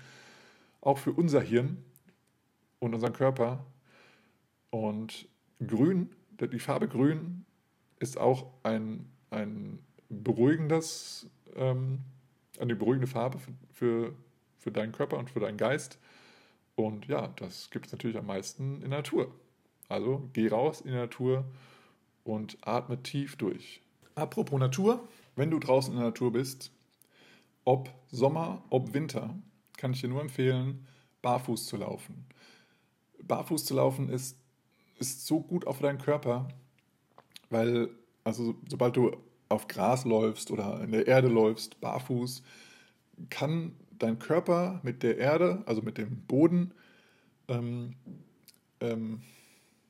[0.81, 1.85] auch für unser Hirn
[2.79, 3.67] und unseren Körper.
[4.71, 5.29] Und
[5.65, 6.11] grün,
[6.41, 7.45] die Farbe grün
[7.99, 12.01] ist auch ein, ein beruhigendes ähm,
[12.61, 14.15] eine beruhigende Farbe für, für,
[14.59, 15.99] für deinen Körper und für deinen Geist.
[16.75, 19.35] Und ja, das gibt es natürlich am meisten in der Natur.
[19.89, 21.45] Also geh raus in die Natur
[22.25, 23.83] und atme tief durch.
[24.15, 26.71] Apropos Natur, wenn du draußen in der Natur bist,
[27.65, 29.35] ob Sommer, ob Winter,
[29.77, 30.87] kann ich dir nur empfehlen,
[31.23, 32.27] barfuß zu laufen.
[33.23, 34.39] Barfuß zu laufen ist,
[34.99, 36.49] ist so gut auch für deinen Körper,
[37.49, 37.91] weil,
[38.25, 39.17] also sobald du
[39.51, 42.43] auf Gras läufst oder in der Erde läufst, barfuß,
[43.29, 46.73] kann dein Körper mit der Erde, also mit dem Boden,
[47.49, 47.95] ähm,
[48.81, 49.21] ähm,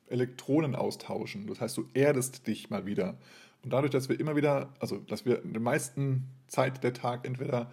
[0.07, 1.47] Elektronen austauschen.
[1.47, 3.17] Das heißt, du erdest dich mal wieder.
[3.63, 7.25] Und dadurch, dass wir immer wieder, also dass wir in der meisten Zeit der Tag
[7.25, 7.71] entweder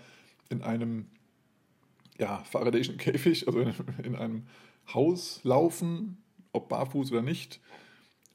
[0.50, 1.06] in einem
[2.18, 3.60] ja, Faradayschen Käfig, also
[4.02, 4.46] in einem
[4.92, 6.18] Haus laufen,
[6.52, 7.60] ob barfuß oder nicht,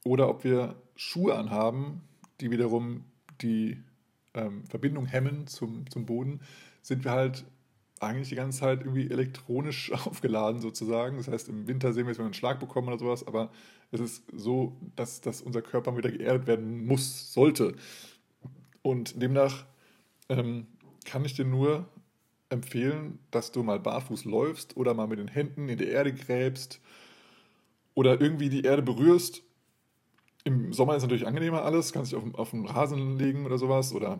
[0.04, 2.02] oder ob wir Schuhe anhaben,
[2.40, 3.04] die wiederum
[3.40, 3.82] die
[4.34, 6.40] ähm, Verbindung hemmen zum, zum Boden,
[6.82, 7.44] sind wir halt
[8.00, 11.16] eigentlich die ganze Zeit irgendwie elektronisch aufgeladen sozusagen.
[11.16, 13.50] Das heißt, im Winter sehen wir es, wenn wir einen Schlag bekommen oder sowas, aber
[13.90, 17.74] es ist so, dass, dass unser Körper wieder geerdet werden muss, sollte.
[18.82, 19.64] Und demnach
[20.28, 20.66] ähm,
[21.04, 21.88] kann ich dir nur
[22.50, 26.80] empfehlen, dass du mal barfuß läufst oder mal mit den Händen in die Erde gräbst
[27.94, 29.42] oder irgendwie die Erde berührst
[30.44, 33.94] im Sommer ist natürlich angenehmer alles, kannst dich auf, auf den Rasen legen oder sowas
[33.94, 34.18] oder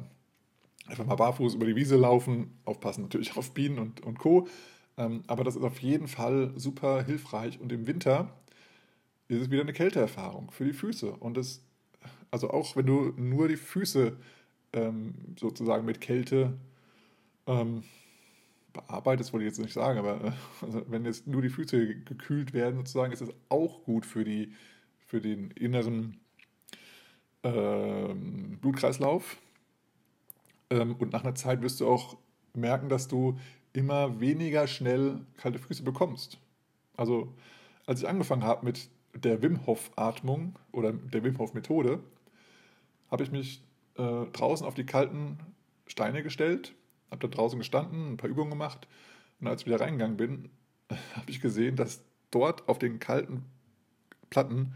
[0.86, 4.48] einfach mal barfuß über die Wiese laufen, aufpassen natürlich auf Bienen und, und Co.
[4.96, 8.32] Ähm, aber das ist auf jeden Fall super hilfreich und im Winter
[9.28, 11.62] ist es wieder eine Kälteerfahrung für die Füße und es,
[12.30, 14.16] also auch wenn du nur die Füße
[14.72, 16.54] ähm, sozusagen mit Kälte
[17.46, 17.82] ähm,
[18.72, 22.52] bearbeitest, wollte ich jetzt nicht sagen, aber äh, also wenn jetzt nur die Füße gekühlt
[22.52, 24.52] werden sozusagen, ist es auch gut für die
[25.14, 26.18] für den inneren
[27.44, 29.36] ähm, Blutkreislauf.
[30.70, 32.16] Ähm, und nach einer Zeit wirst du auch
[32.52, 33.38] merken, dass du
[33.72, 36.38] immer weniger schnell kalte Füße bekommst.
[36.96, 37.32] Also
[37.86, 42.00] als ich angefangen habe mit der Wim Hof Atmung oder der Wim Hof Methode,
[43.08, 43.62] habe ich mich
[43.96, 45.38] äh, draußen auf die kalten
[45.86, 46.74] Steine gestellt,
[47.12, 48.88] habe da draußen gestanden, ein paar Übungen gemacht
[49.40, 50.50] und als ich wieder reingegangen bin,
[51.14, 52.02] habe ich gesehen, dass
[52.32, 53.44] dort auf den kalten
[54.28, 54.74] Platten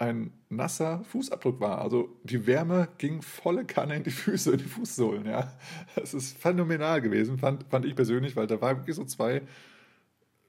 [0.00, 1.82] ein nasser Fußabdruck war.
[1.82, 5.26] Also die Wärme ging volle Kanne in die Füße, in die Fußsohlen.
[5.26, 5.52] Ja,
[5.94, 9.42] das ist phänomenal gewesen, fand, fand ich persönlich, weil da waren wirklich so zwei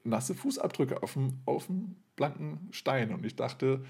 [0.06, 3.14] nasse Fußabdrücke auf dem, auf dem blanken Stein.
[3.14, 3.84] Und ich dachte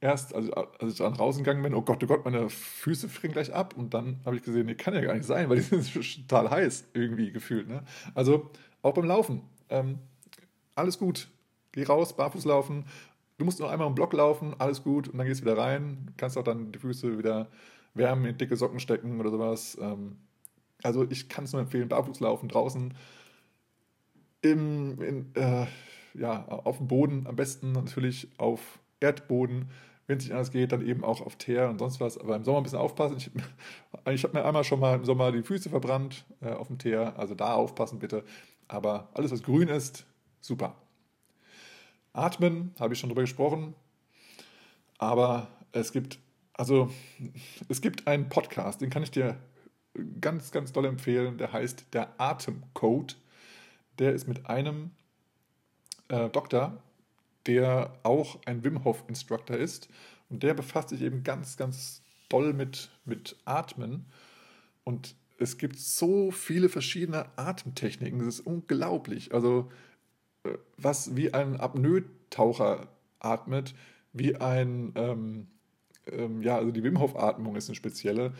[0.00, 3.52] erst, also, als ich dann rausgegangen bin, oh Gott, oh Gott, meine Füße frieren gleich
[3.52, 3.74] ab.
[3.76, 6.50] Und dann habe ich gesehen, nee, kann ja gar nicht sein, weil die sind total
[6.50, 7.68] heiß irgendwie gefühlt.
[7.68, 7.82] Ne?
[8.14, 8.48] Also
[8.80, 9.42] auch beim Laufen.
[9.70, 9.98] Ähm,
[10.76, 11.28] alles gut.
[11.72, 12.84] Geh raus, barfuß laufen,
[13.40, 16.12] Du musst nur einmal im Block laufen, alles gut, und dann gehst du wieder rein.
[16.18, 17.48] Kannst auch dann die Füße wieder
[17.94, 19.78] wärmen, in dicke Socken stecken oder sowas.
[19.80, 20.18] Ähm,
[20.82, 22.92] also ich kann es nur empfehlen, barfuß laufen draußen.
[24.42, 25.66] Im, in, äh,
[26.12, 29.70] ja, auf dem Boden, am besten natürlich auf Erdboden,
[30.06, 32.18] wenn es nicht anders geht, dann eben auch auf Teer und sonst was.
[32.18, 33.16] Aber im Sommer ein bisschen aufpassen.
[33.16, 33.30] Ich,
[34.12, 37.18] ich habe mir einmal schon mal im Sommer die Füße verbrannt äh, auf dem Teer.
[37.18, 38.22] Also da aufpassen bitte.
[38.68, 40.04] Aber alles, was grün ist,
[40.42, 40.76] super.
[42.12, 43.74] Atmen, habe ich schon drüber gesprochen.
[44.98, 46.18] Aber es gibt,
[46.52, 46.90] also,
[47.68, 49.38] es gibt einen Podcast, den kann ich dir
[50.20, 51.38] ganz, ganz doll empfehlen.
[51.38, 53.16] Der heißt Der Atemcode.
[53.98, 54.90] Der ist mit einem
[56.08, 56.82] äh, Doktor,
[57.46, 59.88] der auch ein Wim Hof Instructor ist.
[60.28, 64.06] Und der befasst sich eben ganz, ganz doll mit, mit Atmen.
[64.84, 68.18] Und es gibt so viele verschiedene Atemtechniken.
[68.18, 69.34] Das ist unglaublich.
[69.34, 69.70] Also,
[70.76, 72.88] was wie ein Apnoe-Taucher
[73.18, 73.74] atmet,
[74.12, 75.46] wie ein, ähm,
[76.06, 78.32] ähm, ja, also die Wim Hof-Atmung ist eine spezielle,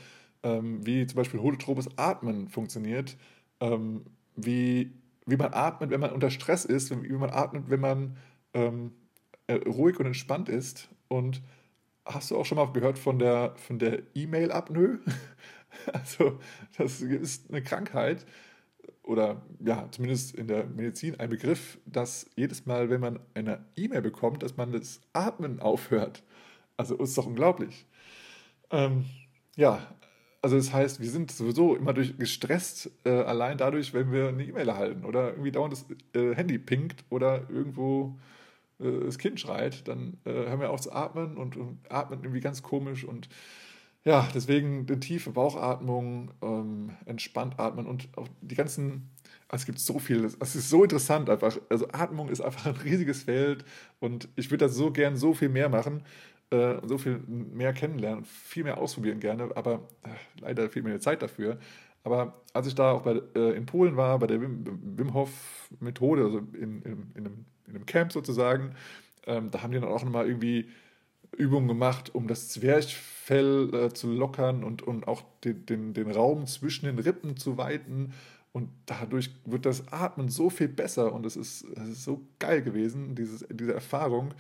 [0.43, 3.17] ähm, wie zum Beispiel holotropes Atmen funktioniert,
[3.61, 4.05] ähm,
[4.37, 4.93] wie,
[5.27, 8.17] wie man atmet, wenn man unter Stress ist, wie man atmet, wenn man
[8.55, 8.93] ähm,
[9.47, 10.89] äh, ruhig und entspannt ist.
[11.09, 11.43] Und
[12.07, 15.01] hast du auch schon mal gehört von der, von der E-Mail-Apnoe?
[15.93, 16.39] also,
[16.79, 18.25] das ist eine Krankheit
[19.03, 24.03] oder ja, zumindest in der Medizin ein Begriff, dass jedes Mal, wenn man eine E-Mail
[24.03, 26.23] bekommt, dass man das Atmen aufhört.
[26.77, 27.87] Also ist doch unglaublich.
[28.71, 29.05] Ähm,
[29.57, 29.81] ja,
[30.43, 34.45] also das heißt, wir sind sowieso immer durch gestresst, äh, allein dadurch, wenn wir eine
[34.45, 38.19] E-Mail erhalten oder irgendwie dauernd das äh, Handy pinkt oder irgendwo
[38.79, 42.41] äh, das Kind schreit, dann äh, hören wir auf zu atmen und, und, atmen irgendwie
[42.41, 43.29] ganz komisch und
[44.05, 49.11] ja, deswegen eine tiefe Bauchatmung, ähm, entspannt atmen und auch die ganzen,
[49.49, 52.77] also es gibt so viel, es ist so interessant einfach, also Atmung ist einfach ein
[52.77, 53.65] riesiges Feld
[53.99, 56.03] und ich würde da so gern so viel mehr machen,
[56.51, 60.09] äh, so viel mehr kennenlernen und viel mehr ausprobieren gerne, aber äh,
[60.41, 61.59] leider fehlt mir die Zeit dafür.
[62.03, 64.65] Aber als ich da auch bei, äh, in Polen war, bei der Wim,
[64.97, 68.75] Wim Hof Methode, also in, in, in, einem, in einem Camp sozusagen,
[69.27, 70.71] ähm, da haben die dann auch nochmal irgendwie
[71.41, 76.47] Übungen gemacht, um das Zwerchfell äh, zu lockern und, und auch den, den, den Raum
[76.47, 78.13] zwischen den Rippen zu weiten.
[78.53, 82.63] Und dadurch wird das Atmen so viel besser und es ist, es ist so geil
[82.63, 84.35] gewesen, dieses, diese Erfahrung.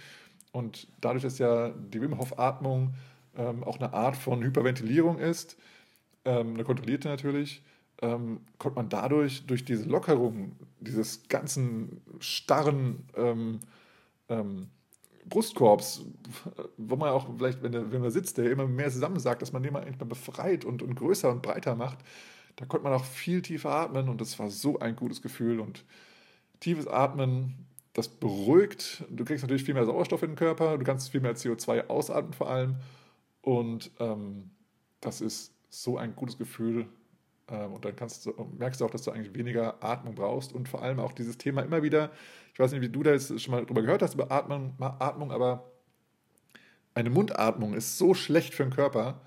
[0.52, 2.94] Und dadurch, dass ja die Wim Hof Atmung
[3.36, 5.56] ähm, auch eine Art von Hyperventilierung ist,
[6.24, 7.62] ähm, eine kontrollierte natürlich,
[8.02, 13.60] ähm, konnte man dadurch, durch diese Lockerung dieses ganzen starren ähm,
[14.28, 14.68] ähm,
[15.28, 16.04] Brustkorbs,
[16.76, 19.62] wo man auch vielleicht, wenn, der, wenn man sitzt, der immer mehr zusammensagt, dass man
[19.62, 21.98] den mal befreit und, und größer und breiter macht,
[22.56, 25.84] da konnte man auch viel tiefer atmen und das war so ein gutes Gefühl und
[26.60, 29.04] tiefes Atmen das beruhigt.
[29.10, 32.32] Du kriegst natürlich viel mehr Sauerstoff in den Körper, du kannst viel mehr CO2 ausatmen
[32.32, 32.76] vor allem.
[33.42, 34.50] Und ähm,
[35.00, 36.86] das ist so ein gutes Gefühl.
[37.50, 40.52] Ähm, und dann du, merkst du auch, dass du eigentlich weniger Atmung brauchst.
[40.52, 42.10] Und vor allem auch dieses Thema immer wieder,
[42.52, 45.32] ich weiß nicht, wie du da jetzt schon mal drüber gehört hast, über Atmung, Atmung
[45.32, 45.70] aber
[46.94, 49.20] eine Mundatmung ist so schlecht für den Körper.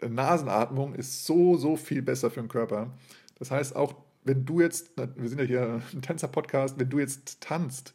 [0.00, 2.94] Nasenatmung ist so, so viel besser für den Körper.
[3.38, 7.40] Das heißt, auch wenn du jetzt, wir sind ja hier ein Tänzer-Podcast, wenn du jetzt
[7.40, 7.94] tanzt,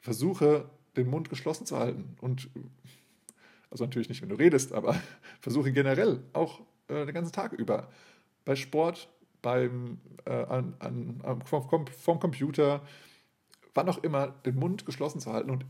[0.00, 2.16] versuche den Mund geschlossen zu halten.
[2.20, 2.50] Und
[3.70, 4.94] also natürlich nicht, wenn du redest, aber
[5.40, 7.88] versuche generell auch äh, den ganzen Tag über.
[8.44, 9.08] Bei Sport,
[9.40, 12.82] beim, äh, an, an, vom, vom Computer,
[13.74, 15.64] wann auch immer, den Mund geschlossen zu halten und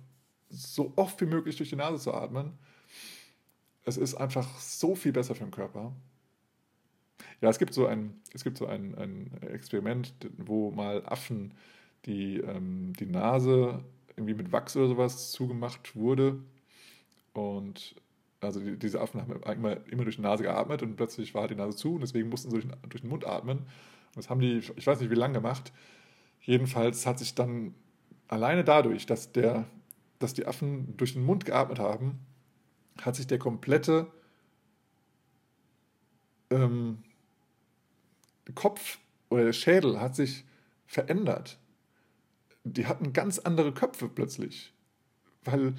[0.49, 2.59] so oft wie möglich durch die Nase zu atmen.
[3.85, 5.93] Es ist einfach so viel besser für den Körper.
[7.41, 11.55] Ja, es gibt so ein, es gibt so ein, ein Experiment, wo mal Affen
[12.05, 13.83] die, ähm, die Nase
[14.17, 16.39] irgendwie mit Wachs oder sowas zugemacht wurde.
[17.33, 17.95] Und
[18.43, 21.53] also die, diese Affen haben immer, immer durch die Nase geatmet und plötzlich war halt
[21.53, 23.59] die Nase zu und deswegen mussten sie durch den, durch den Mund atmen.
[23.59, 25.73] Und das haben die, ich weiß nicht wie lange gemacht.
[26.41, 27.75] Jedenfalls hat sich dann
[28.29, 29.67] alleine dadurch, dass, der,
[30.19, 32.19] dass die Affen durch den Mund geatmet haben,
[33.01, 34.09] hat sich der komplette
[36.51, 36.99] ähm,
[38.55, 38.99] Kopf
[39.31, 40.45] oder der Schädel hat sich
[40.87, 41.59] verändert.
[42.65, 44.73] Die hatten ganz andere Köpfe plötzlich,
[45.45, 45.75] weil,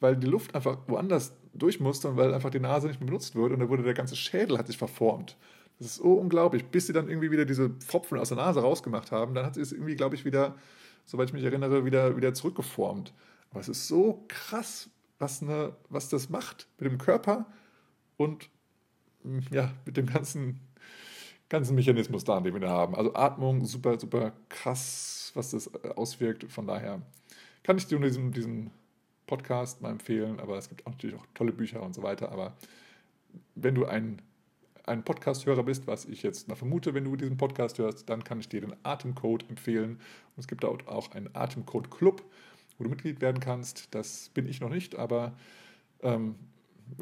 [0.00, 3.36] weil die Luft einfach woanders durch musste und weil einfach die Nase nicht mehr benutzt
[3.36, 5.36] wurde und da wurde der ganze Schädel hat sich verformt.
[5.78, 9.12] Das ist so unglaublich, bis sie dann irgendwie wieder diese Pfropfen aus der Nase rausgemacht
[9.12, 10.56] haben, dann hat sie es irgendwie, glaube ich, wieder,
[11.04, 13.12] soweit ich mich erinnere, wieder, wieder zurückgeformt.
[13.50, 17.46] Aber es ist so krass, was, eine, was das macht mit dem Körper
[18.16, 18.50] und
[19.50, 20.60] ja, mit dem ganzen
[21.48, 22.94] ganzen Mechanismus da, den wir da haben.
[22.94, 26.50] Also Atmung, super, super krass, was das äh, auswirkt.
[26.50, 27.00] Von daher
[27.62, 28.70] kann ich dir diesen, diesen
[29.26, 32.30] Podcast mal empfehlen, aber es gibt auch natürlich auch tolle Bücher und so weiter.
[32.32, 32.56] Aber
[33.54, 34.20] wenn du ein,
[34.84, 38.40] ein Podcast-Hörer bist, was ich jetzt mal vermute, wenn du diesen Podcast hörst, dann kann
[38.40, 39.92] ich dir den Atemcode empfehlen.
[39.92, 42.22] Und es gibt auch einen Atemcode-Club,
[42.78, 43.94] wo du Mitglied werden kannst.
[43.94, 45.34] Das bin ich noch nicht, aber
[46.02, 46.34] Ähm,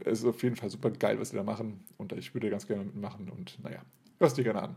[0.04, 2.68] es ist auf jeden Fall super geil, was sie da machen und ich würde ganz
[2.68, 3.82] gerne mitmachen und naja,
[4.20, 4.76] hörst dir gerne an.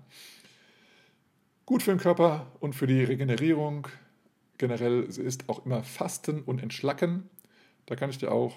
[1.67, 3.87] Gut für den Körper und für die Regenerierung.
[4.57, 7.29] Generell ist auch immer Fasten und Entschlacken.
[7.86, 8.55] Da kann ich dir auch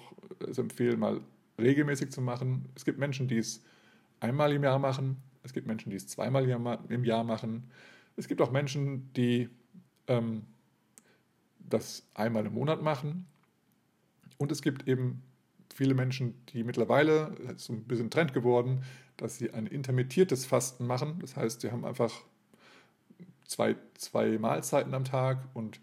[0.56, 1.20] empfehlen, mal
[1.58, 2.68] regelmäßig zu machen.
[2.74, 3.62] Es gibt Menschen, die es
[4.20, 5.18] einmal im Jahr machen.
[5.42, 6.48] Es gibt Menschen, die es zweimal
[6.88, 7.70] im Jahr machen.
[8.16, 9.48] Es gibt auch Menschen, die
[10.06, 10.44] ähm,
[11.58, 13.26] das einmal im Monat machen.
[14.38, 15.22] Und es gibt eben
[15.74, 18.82] viele Menschen, die mittlerweile, das ist ein bisschen Trend geworden,
[19.16, 21.18] dass sie ein intermittiertes Fasten machen.
[21.20, 22.12] Das heißt, sie haben einfach
[23.44, 25.80] zwei, zwei Mahlzeiten am Tag und äh,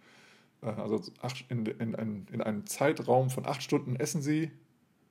[0.65, 4.51] also acht, in, in, ein, in einem Zeitraum von acht Stunden essen sie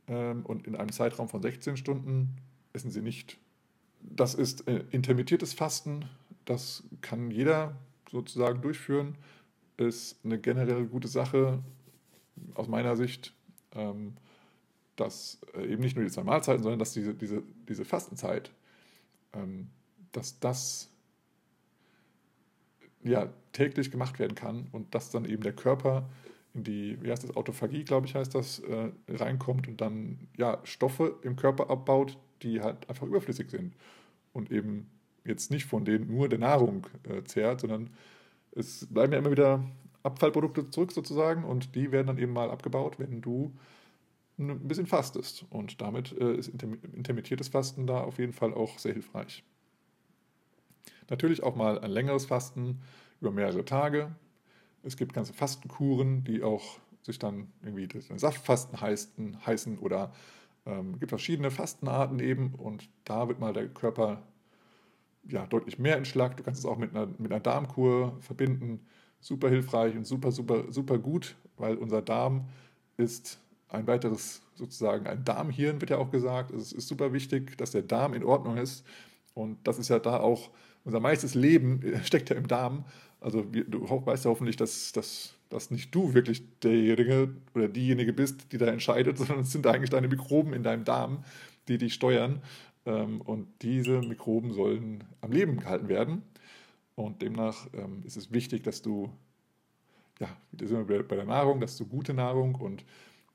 [0.09, 2.37] ähm, und in einem Zeitraum von 16 Stunden
[2.73, 3.39] essen sie nicht.
[4.01, 6.05] Das ist äh, intermittiertes Fasten,
[6.45, 7.77] das kann jeder
[8.11, 9.17] sozusagen durchführen,
[9.77, 11.63] ist eine generell gute Sache
[12.55, 13.33] aus meiner Sicht,
[13.73, 14.15] ähm,
[14.97, 18.51] dass äh, eben nicht nur die zwei Mahlzeiten, sondern dass diese, diese, diese Fastenzeit,
[19.33, 19.71] ähm,
[20.13, 20.91] dass das
[23.05, 26.09] ja, täglich gemacht werden kann und dass dann eben der Körper
[26.55, 30.59] in die, wie heißt das, Autophagie, glaube ich, heißt das, äh, reinkommt und dann ja,
[30.65, 33.75] Stoffe im Körper abbaut, die halt einfach überflüssig sind
[34.33, 34.91] und eben
[35.25, 37.91] jetzt nicht von denen nur der Nahrung äh, zehrt, sondern
[38.53, 39.65] es bleiben ja immer wieder
[40.03, 43.53] Abfallprodukte zurück sozusagen und die werden dann eben mal abgebaut, wenn du
[44.39, 45.45] ein bisschen fastest.
[45.51, 49.45] Und damit äh, ist intermittiertes Fasten da auf jeden Fall auch sehr hilfreich.
[51.11, 52.81] Natürlich auch mal ein längeres Fasten
[53.21, 54.15] über mehrere Tage.
[54.83, 60.13] Es gibt ganze Fastenkuren, die auch sich dann irgendwie Saftfasten heißen, heißen oder
[60.67, 64.23] ähm, gibt verschiedene Fastenarten eben und da wird mal der Körper
[65.29, 66.39] ja, deutlich mehr entschlackt.
[66.39, 68.87] Du kannst es auch mit einer, mit einer Darmkur verbinden.
[69.21, 72.49] Super hilfreich und super, super, super gut, weil unser Darm
[72.97, 73.39] ist
[73.69, 76.51] ein weiteres, sozusagen ein Darmhirn, wird ja auch gesagt.
[76.51, 78.85] Es ist super wichtig, dass der Darm in Ordnung ist.
[79.33, 80.51] Und das ist ja da auch
[80.85, 82.85] unser meistes Leben steckt ja im Darm.
[83.20, 88.53] Also du weißt ja hoffentlich, dass, dass, dass nicht du wirklich derjenige oder diejenige bist,
[88.53, 91.24] die da entscheidet, sondern es sind eigentlich deine Mikroben in deinem Darm,
[91.68, 92.43] die dich steuern.
[92.85, 96.22] Ähm, und diese Mikroben sollen am Leben gehalten werden.
[96.97, 99.11] Und demnach ähm, ist es wichtig, dass du,
[100.20, 102.85] ja, da sind wir bei der Nahrung, dass du gute Nahrung und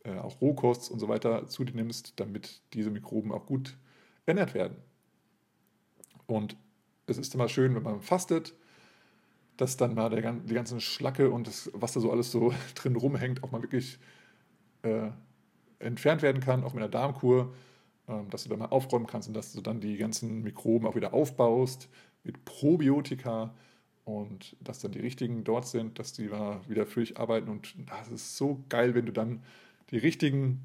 [0.04, 3.76] äh, auch Rohkost und so weiter zu dir nimmst, damit diese Mikroben auch gut
[4.26, 4.78] ernährt werden.
[6.28, 6.56] Und
[7.10, 8.54] es ist immer schön, wenn man fastet,
[9.58, 12.96] dass dann mal der, die ganzen Schlacke und das, was da so alles so drin
[12.96, 14.00] rumhängt, auch mal wirklich
[14.84, 15.10] äh,
[15.80, 17.54] entfernt werden kann, auch mit einer Darmkur,
[18.08, 20.96] äh, dass du da mal aufräumen kannst und dass du dann die ganzen Mikroben auch
[20.96, 21.90] wieder aufbaust
[22.24, 23.54] mit Probiotika
[24.06, 27.50] und dass dann die richtigen dort sind, dass die wieder für dich arbeiten.
[27.50, 29.44] Und das ist so geil, wenn du dann
[29.92, 30.64] die richtigen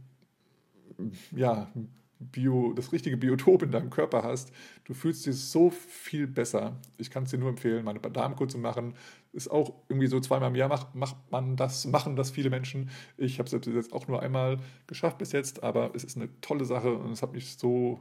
[1.34, 1.70] ja,
[2.18, 4.52] Bio, das richtige Biotop in deinem Körper hast,
[4.84, 6.76] du fühlst dich so viel besser.
[6.96, 8.94] Ich kann es dir nur empfehlen, meine Darmkur zu machen.
[9.32, 12.90] Ist auch irgendwie so zweimal im Jahr macht, macht man das, machen das viele Menschen.
[13.16, 16.64] Ich habe es jetzt auch nur einmal geschafft bis jetzt, aber es ist eine tolle
[16.64, 18.00] Sache und es hat mich so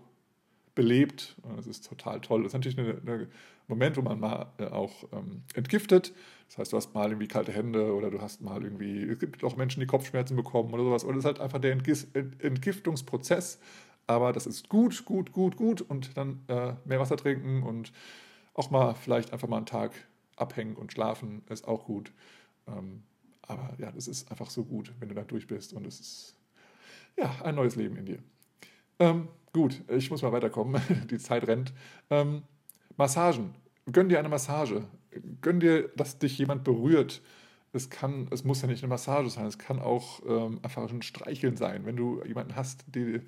[0.75, 1.35] belebt.
[1.59, 2.43] Es ist total toll.
[2.43, 3.27] Das ist natürlich ein
[3.67, 6.13] Moment, wo man mal äh, auch ähm, entgiftet.
[6.47, 9.43] Das heißt, du hast mal irgendwie kalte Hände oder du hast mal irgendwie, es gibt
[9.43, 11.03] auch Menschen, die Kopfschmerzen bekommen oder sowas.
[11.03, 13.59] Und es ist halt einfach der Entgiftungsprozess
[14.07, 17.91] aber das ist gut, gut, gut, gut und dann äh, mehr Wasser trinken und
[18.53, 19.91] auch mal vielleicht einfach mal einen Tag
[20.35, 22.11] abhängen und schlafen ist auch gut.
[22.67, 23.03] Ähm,
[23.41, 26.35] aber ja, das ist einfach so gut, wenn du da durch bist und es ist
[27.17, 28.19] ja ein neues Leben in dir.
[28.99, 30.81] Ähm, gut, ich muss mal weiterkommen.
[31.09, 31.73] Die Zeit rennt.
[32.09, 32.43] Ähm,
[32.97, 33.55] Massagen.
[33.91, 34.85] Gönn dir eine Massage.
[35.41, 37.21] Gönn dir, dass dich jemand berührt
[37.73, 41.01] es kann, es muss ja nicht eine Massage sein, es kann auch ähm, einfach ein
[41.01, 41.85] Streicheln sein.
[41.85, 43.21] Wenn du jemanden hast, die,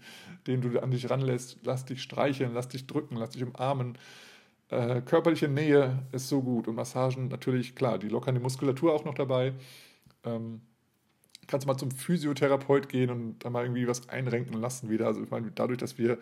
[0.46, 3.98] den du an dich ranlässt, lass dich streicheln, lass dich drücken, lass dich umarmen.
[4.70, 9.04] Äh, körperliche Nähe ist so gut und Massagen natürlich, klar, die lockern die Muskulatur auch
[9.04, 9.54] noch dabei.
[10.24, 10.62] Ähm,
[11.48, 15.08] kannst du mal zum Physiotherapeut gehen und da mal irgendwie was einrenken lassen wieder.
[15.08, 16.20] Also ich meine, dadurch, dass wir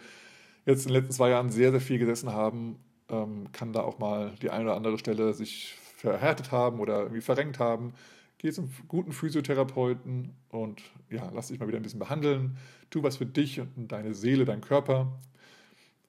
[0.66, 2.78] jetzt in den letzten zwei Jahren sehr, sehr viel gesessen haben,
[3.10, 5.78] ähm, kann da auch mal die eine oder andere Stelle sich
[6.12, 7.94] verhärtet haben oder irgendwie verrenkt haben,
[8.38, 12.58] geh zum guten Physiotherapeuten und ja, lass dich mal wieder ein bisschen behandeln.
[12.90, 15.20] Tu was für dich und deine Seele, deinen Körper.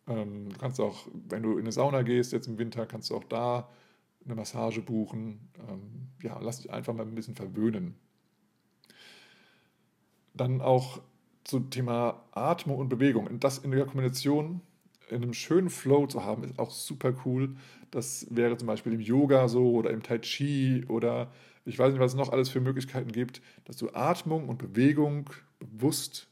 [0.09, 3.17] Ähm, du kannst auch, wenn du in eine Sauna gehst, jetzt im Winter, kannst du
[3.17, 3.69] auch da
[4.25, 5.49] eine Massage buchen.
[5.69, 7.95] Ähm, ja, lass dich einfach mal ein bisschen verwöhnen.
[10.35, 11.01] Dann auch
[11.45, 13.29] zum Thema Atmung und Bewegung.
[13.29, 14.61] Und das in der Kombination
[15.11, 17.57] in einem schönen Flow zu haben, ist auch super cool.
[17.91, 21.31] Das wäre zum Beispiel im Yoga so oder im Tai Chi oder
[21.65, 25.31] ich weiß nicht, was es noch alles für Möglichkeiten gibt, dass du Atmung und Bewegung
[25.59, 26.29] bewusst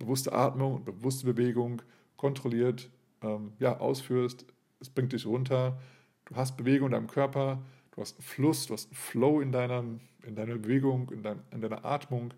[0.00, 1.82] bewusste Atmung und bewusste Bewegung
[2.16, 2.90] kontrolliert
[3.22, 4.44] ähm, ja, ausführst.
[4.80, 5.78] Es bringt dich runter.
[6.24, 7.62] Du hast Bewegung in deinem Körper,
[7.92, 9.84] du hast einen Fluss, du hast einen Flow in deiner,
[10.26, 12.32] in deiner Bewegung, in, dein, in deiner Atmung.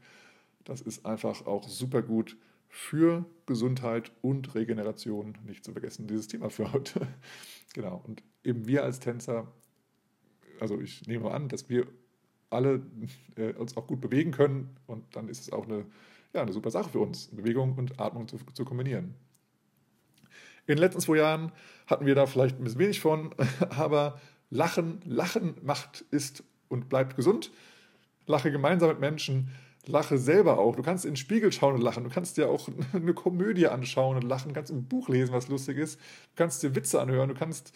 [0.64, 2.36] Das ist einfach auch super gut
[2.74, 5.36] für Gesundheit und Regeneration.
[5.44, 7.06] Nicht zu vergessen, dieses Thema für heute.
[7.74, 8.02] genau.
[8.02, 9.52] Und eben wir als Tänzer,
[10.58, 11.86] also ich nehme an, dass wir
[12.48, 12.80] alle
[13.36, 15.84] äh, uns auch gut bewegen können und dann ist es auch eine,
[16.32, 19.14] ja, eine super Sache für uns, Bewegung und Atmung zu, zu kombinieren.
[20.66, 21.52] In den letzten zwei Jahren
[21.86, 23.34] hatten wir da vielleicht ein bisschen wenig von,
[23.68, 24.18] aber
[24.48, 27.52] Lachen, Lachen macht, ist und bleibt gesund.
[28.24, 29.50] Lache gemeinsam mit Menschen,
[29.86, 30.76] lache selber auch.
[30.76, 32.04] Du kannst in den Spiegel schauen und lachen.
[32.04, 34.48] Du kannst dir auch eine Komödie anschauen und lachen.
[34.48, 35.98] Du kannst ein Buch lesen, was lustig ist.
[35.98, 37.28] Du kannst dir Witze anhören.
[37.28, 37.72] Du kannst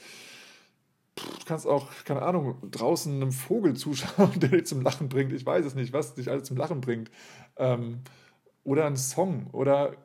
[1.16, 5.32] du kannst auch, keine Ahnung, draußen einem Vogel zuschauen, der dich zum Lachen bringt.
[5.32, 7.10] Ich weiß es nicht, was dich alles zum Lachen bringt.
[7.56, 8.00] Ähm,
[8.64, 9.96] oder ein Song oder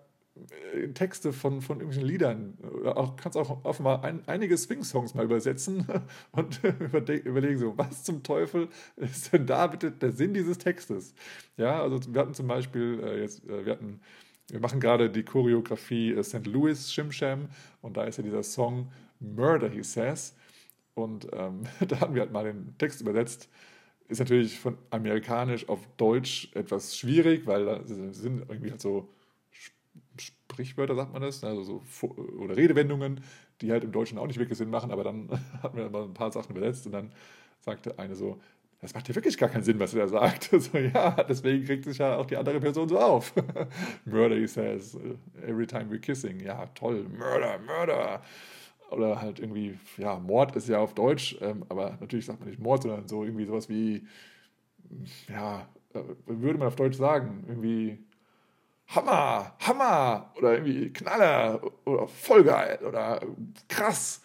[0.93, 2.57] Texte von, von irgendwelchen Liedern.
[2.79, 5.85] Oder auch, kannst auch offenbar ein, einige Swing-Songs mal übersetzen
[6.31, 11.13] und überlegen so, was zum Teufel ist denn da bitte der Sinn dieses Textes?
[11.57, 14.01] Ja, also wir hatten zum Beispiel äh, jetzt, äh, wir hatten
[14.51, 16.45] wir machen gerade die Choreografie äh, St.
[16.45, 17.49] Louis Shim Sham
[17.81, 20.35] und da ist ja dieser Song Murder, he says.
[20.93, 23.49] Und ähm, da hatten wir halt mal den Text übersetzt.
[24.09, 29.07] Ist natürlich von amerikanisch auf Deutsch etwas schwierig, weil da sind irgendwie halt so
[30.21, 32.07] Sprichwörter, sagt man das, also so,
[32.39, 33.21] oder Redewendungen,
[33.61, 35.29] die halt im Deutschen auch nicht wirklich Sinn machen, aber dann
[35.61, 37.11] hatten wir mal ein paar Sachen übersetzt und dann
[37.59, 38.39] sagte eine so,
[38.81, 40.49] das macht ja wirklich gar keinen Sinn, was er da sagt.
[40.59, 43.33] So, ja, deswegen kriegt sich ja auch die andere Person so auf.
[44.05, 44.97] Murder, he says,
[45.45, 46.39] every time we're kissing.
[46.39, 48.21] Ja, toll, Murder, Murder
[48.89, 52.59] oder halt irgendwie, ja, Mord ist ja auf Deutsch, ähm, aber natürlich sagt man nicht
[52.59, 54.05] Mord, sondern so irgendwie sowas wie,
[55.29, 57.99] ja, äh, würde man auf Deutsch sagen, irgendwie
[58.95, 63.21] Hammer, Hammer oder irgendwie Knaller oder voll geil oder
[63.67, 64.21] krass.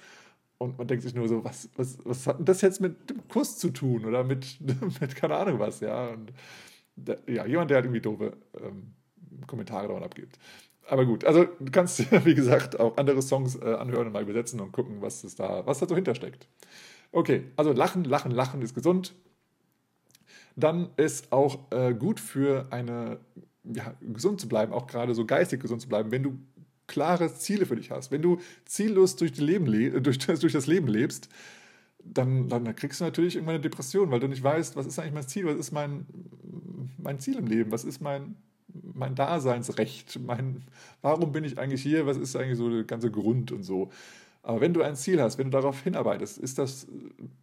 [0.58, 3.26] Und man denkt sich nur so, was, was, was hat denn das jetzt mit dem
[3.28, 4.58] Kuss zu tun oder mit,
[5.00, 6.08] mit keine Ahnung was, ja.
[6.08, 6.32] Und
[6.96, 8.94] der, ja, jemand, der halt irgendwie doofe ähm,
[9.46, 10.38] Kommentare davon abgibt
[10.88, 14.60] aber gut, also du kannst wie gesagt, auch andere Songs äh, anhören und mal übersetzen
[14.60, 16.48] und gucken, was, ist da, was da so hintersteckt.
[17.12, 19.14] Okay, also Lachen, Lachen, Lachen ist gesund.
[20.54, 23.18] Dann ist auch äh, gut für eine,
[23.72, 26.38] ja, gesund zu bleiben, auch gerade so geistig gesund zu bleiben, wenn du
[26.86, 28.10] klare Ziele für dich hast.
[28.10, 29.66] Wenn du ziellos durch, Leben
[30.02, 31.28] durch, durch das Leben lebst,
[32.04, 35.14] dann, dann kriegst du natürlich irgendwann eine Depression, weil du nicht weißt, was ist eigentlich
[35.14, 36.06] mein Ziel, was ist mein,
[36.98, 38.36] mein Ziel im Leben, was ist mein,
[38.68, 40.62] mein Daseinsrecht, mein,
[41.02, 43.90] warum bin ich eigentlich hier, was ist eigentlich so der ganze Grund und so.
[44.42, 46.86] Aber wenn du ein Ziel hast, wenn du darauf hinarbeitest, ist das,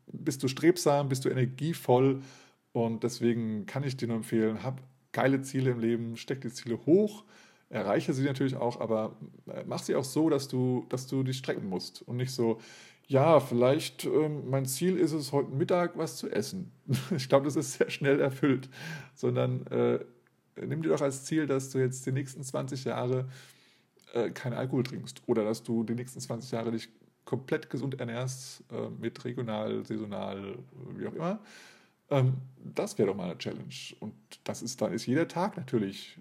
[0.08, 2.22] bist du strebsam, bist du energievoll
[2.72, 4.82] und deswegen kann ich dir nur empfehlen, hab
[5.14, 7.24] geile Ziele im Leben, steck die Ziele hoch,
[7.70, 9.16] erreiche sie natürlich auch, aber
[9.47, 12.59] äh, mach sie auch so, dass du, dass du dich strecken musst und nicht so,
[13.07, 16.72] ja, vielleicht ähm, mein Ziel ist es, heute Mittag was zu essen.
[17.16, 18.70] ich glaube, das ist sehr schnell erfüllt,
[19.16, 19.99] sondern äh,
[20.55, 23.28] nimm dir doch als Ziel, dass du jetzt die nächsten 20 Jahre
[24.14, 26.89] äh, keinen Alkohol trinkst oder dass du die nächsten 20 Jahre dich
[27.26, 30.59] komplett gesund ernährst äh, mit regional, saisonal,
[30.95, 31.39] wie auch immer.
[32.14, 33.74] Ähm, das wäre doch mal eine Challenge.
[33.99, 36.18] Und das ist, dann ist jeder Tag natürlich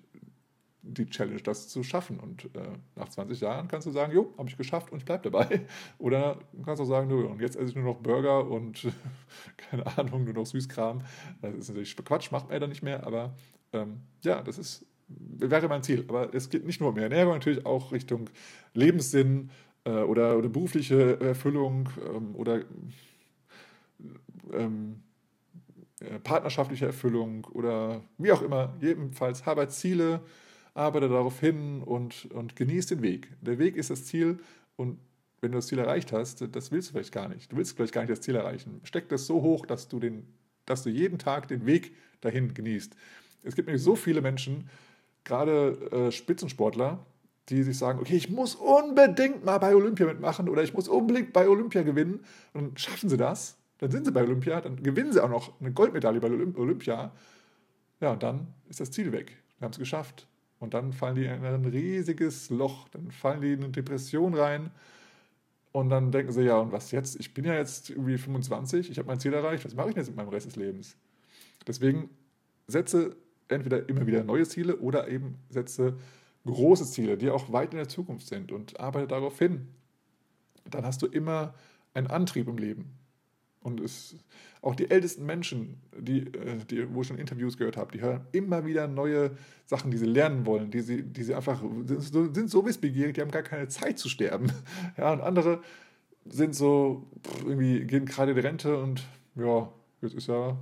[0.83, 2.19] die Challenge, das zu schaffen.
[2.19, 5.31] Und äh, nach 20 Jahren kannst du sagen, jo, habe ich geschafft und ich bleibe
[5.31, 5.61] dabei.
[5.99, 8.89] Oder kannst du sagen, nö, und jetzt esse ich nur noch Burger und
[9.57, 11.03] keine Ahnung, nur noch Süßkram.
[11.41, 13.35] Das ist natürlich Quatsch, macht man ja dann nicht mehr, aber
[13.73, 16.05] ähm, ja, das ist, wäre mein Ziel.
[16.09, 18.29] Aber es geht nicht nur um Ernährung, natürlich auch Richtung
[18.75, 19.51] Lebenssinn
[19.85, 22.63] äh, oder, oder berufliche Erfüllung ähm, oder
[24.53, 25.12] ähm, äh,
[26.23, 28.75] partnerschaftliche Erfüllung oder wie auch immer.
[28.81, 30.21] Jedenfalls habe Ziele,
[30.75, 33.29] arbeite darauf hin und, und genieße den Weg.
[33.41, 34.39] Der Weg ist das Ziel
[34.77, 34.99] und
[35.41, 37.51] wenn du das Ziel erreicht hast, das willst du vielleicht gar nicht.
[37.51, 38.81] Du willst vielleicht gar nicht das Ziel erreichen.
[38.85, 40.27] Steck das so hoch, dass du, den,
[40.67, 42.95] dass du jeden Tag den Weg dahin genießt.
[43.43, 44.71] Es gibt nämlich so viele Menschen,
[45.25, 47.05] gerade äh, Spitzensportler,
[47.49, 51.33] die sich sagen, okay, ich muss unbedingt mal bei Olympia mitmachen oder ich muss unbedingt
[51.33, 52.25] bei Olympia gewinnen.
[52.53, 55.73] Und schaffen sie das, dann sind sie bei Olympia, dann gewinnen sie auch noch eine
[55.73, 57.11] Goldmedaille bei Olympia.
[58.01, 59.37] Ja, und dann ist das Ziel weg.
[59.59, 60.29] Wir haben es geschafft.
[60.61, 64.71] Und dann fallen die in ein riesiges Loch, dann fallen die in eine Depression rein.
[65.73, 67.19] Und dann denken sie, ja, und was jetzt?
[67.19, 70.07] Ich bin ja jetzt irgendwie 25, ich habe mein Ziel erreicht, was mache ich jetzt
[70.07, 70.97] mit meinem Rest des Lebens?
[71.67, 72.09] Deswegen
[72.69, 73.17] setze
[73.49, 75.99] entweder immer wieder neue Ziele oder eben setze
[76.47, 79.67] große Ziele, die auch weit in der Zukunft sind und arbeite darauf hin.
[80.71, 81.55] Dann hast du immer
[81.95, 83.02] einen Antrieb im Leben.
[83.63, 84.17] Und es,
[84.61, 88.27] auch die ältesten Menschen, die, äh, die, wo ich schon Interviews gehört habe, die hören
[88.33, 89.33] immer wieder neue
[89.67, 93.21] Sachen, die sie lernen wollen, die sie, die sie einfach sind, sind so wissbegierig, die
[93.21, 94.53] haben gar keine Zeit zu sterben.
[94.97, 95.63] Ja, und andere
[96.27, 97.07] sind so,
[97.45, 99.03] irgendwie gehen gerade die Rente und
[99.35, 100.57] ja, jetzt ist ja,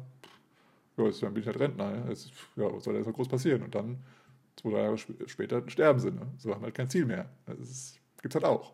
[0.96, 1.96] ja jetzt bin ich halt Rentner.
[1.96, 3.62] Ja, jetzt, ja was soll da so groß passieren?
[3.62, 3.98] Und dann,
[4.56, 6.10] zwei, drei Jahre später, sterben sie.
[6.10, 6.26] Ne?
[6.38, 7.28] So haben halt kein Ziel mehr.
[7.46, 8.72] Das gibt es halt auch.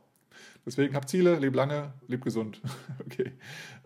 [0.65, 2.61] Deswegen hab Ziele, leb lange, leb gesund.
[3.07, 3.33] okay.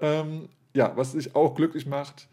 [0.01, 2.29] Ähm, ja, was dich auch glücklich macht,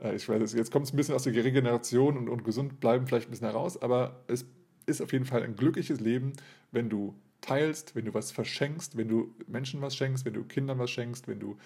[0.00, 3.06] äh, ich weiß, jetzt kommt es ein bisschen aus der Regeneration und, und gesund bleiben
[3.06, 4.46] vielleicht ein bisschen heraus, aber es
[4.86, 6.32] ist auf jeden Fall ein glückliches Leben,
[6.72, 10.78] wenn du teilst, wenn du was verschenkst, wenn du Menschen was schenkst, wenn du Kindern
[10.78, 11.56] was schenkst, wenn du,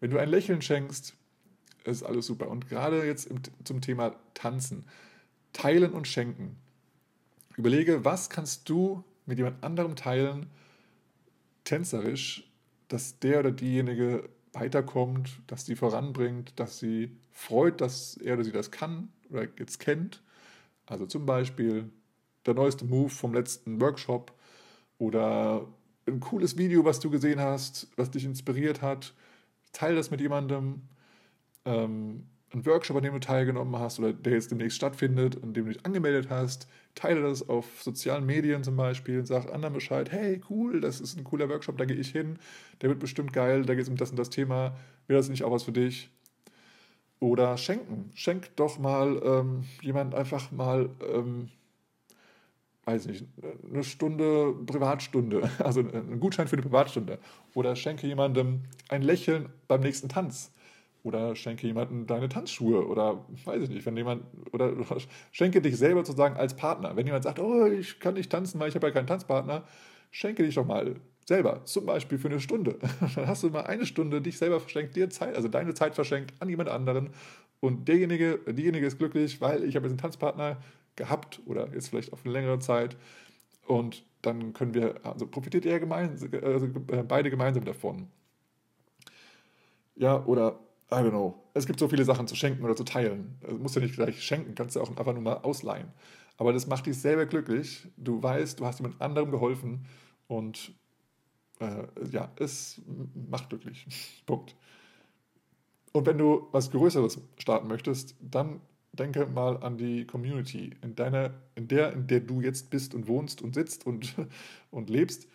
[0.00, 1.14] wenn du ein Lächeln schenkst,
[1.84, 2.48] ist alles super.
[2.48, 4.84] Und gerade jetzt im, zum Thema Tanzen,
[5.52, 6.56] teilen und schenken.
[7.56, 10.46] Überlege, was kannst du mit jemand anderem teilen,
[11.66, 12.50] tänzerisch,
[12.88, 18.52] dass der oder diejenige weiterkommt, dass sie voranbringt, dass sie freut, dass er oder sie
[18.52, 20.22] das kann oder jetzt kennt.
[20.86, 21.90] Also zum Beispiel
[22.46, 24.32] der neueste Move vom letzten Workshop
[24.98, 25.66] oder
[26.06, 29.12] ein cooles Video, was du gesehen hast, was dich inspiriert hat.
[29.72, 30.82] Teil das mit jemandem.
[31.64, 32.26] Ähm,
[32.56, 35.72] ein Workshop, an dem du teilgenommen hast oder der jetzt demnächst stattfindet, an dem du
[35.72, 40.40] dich angemeldet hast, teile das auf sozialen Medien zum Beispiel und sag anderen Bescheid, hey,
[40.48, 42.38] cool, das ist ein cooler Workshop, da gehe ich hin,
[42.80, 44.76] der wird bestimmt geil, da geht es um das und das Thema,
[45.06, 46.10] wäre das nicht auch was für dich?
[47.18, 48.10] Oder schenken.
[48.14, 51.48] Schenk doch mal ähm, jemand einfach mal, ähm,
[52.84, 53.26] weiß nicht,
[53.70, 57.18] eine Stunde Privatstunde, also einen Gutschein für eine Privatstunde.
[57.54, 60.52] Oder schenke jemandem ein Lächeln beim nächsten Tanz
[61.06, 64.72] oder schenke jemandem deine Tanzschuhe oder weiß ich nicht, wenn jemand oder
[65.30, 66.96] schenke dich selber sozusagen als Partner.
[66.96, 69.62] Wenn jemand sagt, oh, ich kann nicht tanzen, weil ich habe ja keinen Tanzpartner,
[70.10, 72.80] schenke dich doch mal selber, zum Beispiel für eine Stunde.
[73.14, 76.34] Dann hast du mal eine Stunde dich selber verschenkt, dir Zeit, also deine Zeit verschenkt
[76.40, 77.10] an jemand anderen
[77.60, 80.56] und derjenige, diejenige ist glücklich, weil ich habe jetzt einen Tanzpartner
[80.96, 82.96] gehabt oder jetzt vielleicht auf eine längere Zeit
[83.68, 86.68] und dann können wir, also profitiert ihr gemeinsam, also
[87.06, 88.08] beide gemeinsam davon.
[89.94, 90.58] Ja, oder
[90.90, 91.34] I don't know.
[91.54, 93.38] Es gibt so viele Sachen zu schenken oder zu teilen.
[93.40, 95.88] Du musst ja nicht gleich schenken, kannst ja auch einfach nur mal ausleihen.
[96.36, 97.88] Aber das macht dich selber glücklich.
[97.96, 99.86] Du weißt, du hast jemand anderem geholfen
[100.28, 100.72] und
[101.60, 102.80] äh, ja, es
[103.28, 103.86] macht glücklich.
[104.26, 104.54] Punkt.
[105.92, 108.60] Und wenn du was Größeres starten möchtest, dann
[108.92, 113.08] denke mal an die Community, in, deiner, in der, in der du jetzt bist und
[113.08, 114.14] wohnst und sitzt und,
[114.70, 115.26] und lebst.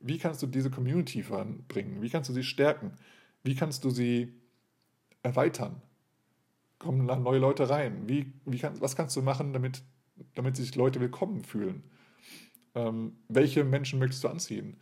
[0.00, 2.00] Wie kannst du diese Community voranbringen?
[2.02, 2.92] Wie kannst du sie stärken?
[3.42, 4.39] Wie kannst du sie
[5.22, 5.82] erweitern?
[6.78, 8.08] Kommen da neue Leute rein?
[8.08, 9.82] Wie, wie kann, was kannst du machen, damit,
[10.34, 11.82] damit sich Leute willkommen fühlen?
[12.74, 14.76] Ähm, welche Menschen möchtest du anziehen?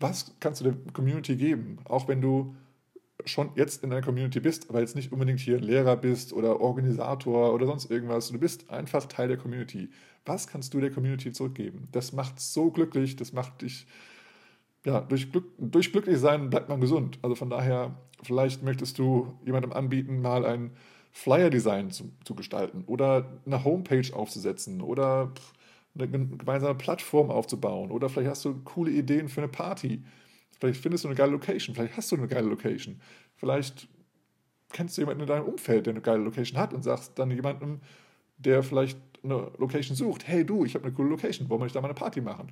[0.00, 1.78] Was kannst du der Community geben?
[1.84, 2.54] Auch wenn du
[3.24, 7.54] schon jetzt in einer Community bist, aber jetzt nicht unbedingt hier Lehrer bist oder Organisator
[7.54, 8.28] oder sonst irgendwas.
[8.30, 9.90] Du bist einfach Teil der Community.
[10.24, 11.88] Was kannst du der Community zurückgeben?
[11.92, 13.86] Das macht so glücklich, das macht dich,
[14.84, 17.18] ja, durch, Glück, durch glücklich sein bleibt man gesund.
[17.22, 20.70] Also von daher Vielleicht möchtest du jemandem anbieten, mal ein
[21.12, 25.32] Flyer-Design zu, zu, gestalten oder eine Homepage aufzusetzen oder
[25.96, 30.02] eine gemeinsame Plattform aufzubauen oder vielleicht hast du coole Ideen für eine Party.
[30.58, 33.00] Vielleicht findest du eine geile Location, vielleicht hast du eine geile Location.
[33.36, 33.88] Vielleicht
[34.72, 37.80] kennst du jemanden in deinem Umfeld, der eine geile Location hat und sagst dann jemandem,
[38.38, 41.76] der vielleicht eine Location sucht, hey du, ich habe eine coole Location, wollen wir nicht
[41.76, 42.48] da mal eine Party machen?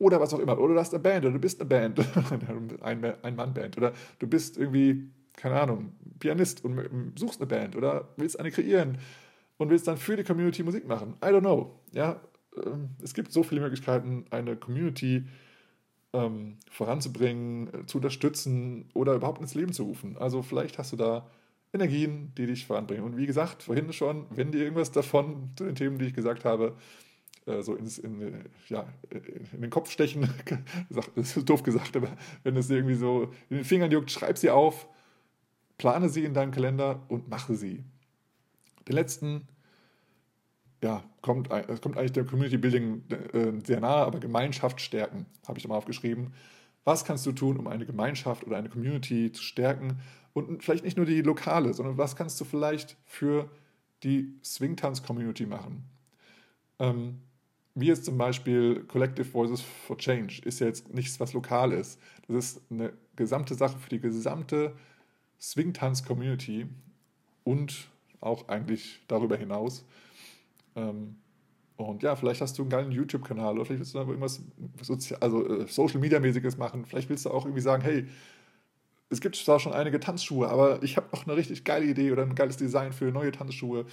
[0.00, 0.58] Oder was auch immer.
[0.58, 2.00] Oder du hast eine Band oder du bist eine Band.
[2.82, 3.76] ein Mann-Band.
[3.76, 8.98] Oder du bist irgendwie, keine Ahnung, Pianist und suchst eine Band oder willst eine kreieren
[9.58, 11.14] und willst dann für die Community Musik machen.
[11.22, 11.78] I don't know.
[11.92, 12.18] Ja,
[12.64, 15.26] ähm, es gibt so viele Möglichkeiten, eine Community
[16.14, 20.16] ähm, voranzubringen, äh, zu unterstützen oder überhaupt ins Leben zu rufen.
[20.16, 21.28] Also vielleicht hast du da
[21.74, 23.04] Energien, die dich voranbringen.
[23.04, 26.46] Und wie gesagt, vorhin schon, wenn dir irgendwas davon zu den Themen, die ich gesagt
[26.46, 26.74] habe,
[27.46, 28.86] äh, so ins, in, ja,
[29.52, 30.28] in den Kopf stechen.
[30.90, 32.08] das ist doof gesagt, aber
[32.42, 34.88] wenn es irgendwie so in den Fingern juckt, schreib sie auf,
[35.78, 37.84] plane sie in deinem Kalender und mache sie.
[38.86, 39.48] Den letzten,
[40.82, 45.58] ja, kommt, es kommt eigentlich dem Community Building äh, sehr nahe, aber Gemeinschaft stärken, habe
[45.58, 46.34] ich mal aufgeschrieben.
[46.84, 50.00] Was kannst du tun, um eine Gemeinschaft oder eine Community zu stärken?
[50.32, 53.50] Und vielleicht nicht nur die lokale, sondern was kannst du vielleicht für
[54.02, 55.84] die Swingtanz-Community machen?
[56.78, 57.20] Ähm,
[57.74, 62.00] wie jetzt zum Beispiel Collective Voices for Change, ist ja jetzt nichts, was lokal ist.
[62.26, 64.74] Das ist eine gesamte Sache für die gesamte
[65.40, 66.66] Swing-Tanz-Community
[67.44, 67.88] und
[68.20, 69.84] auch eigentlich darüber hinaus.
[70.76, 71.16] Ähm,
[71.76, 74.42] und ja, vielleicht hast du einen geilen YouTube-Kanal oder vielleicht willst du da irgendwas
[74.82, 76.84] Sozi also, äh, Social-Media-mäßiges machen.
[76.84, 78.06] Vielleicht willst du auch irgendwie sagen, hey,
[79.08, 82.22] es gibt zwar schon einige Tanzschuhe, aber ich habe noch eine richtig geile Idee oder
[82.22, 83.86] ein geiles Design für neue Tanzschuhe.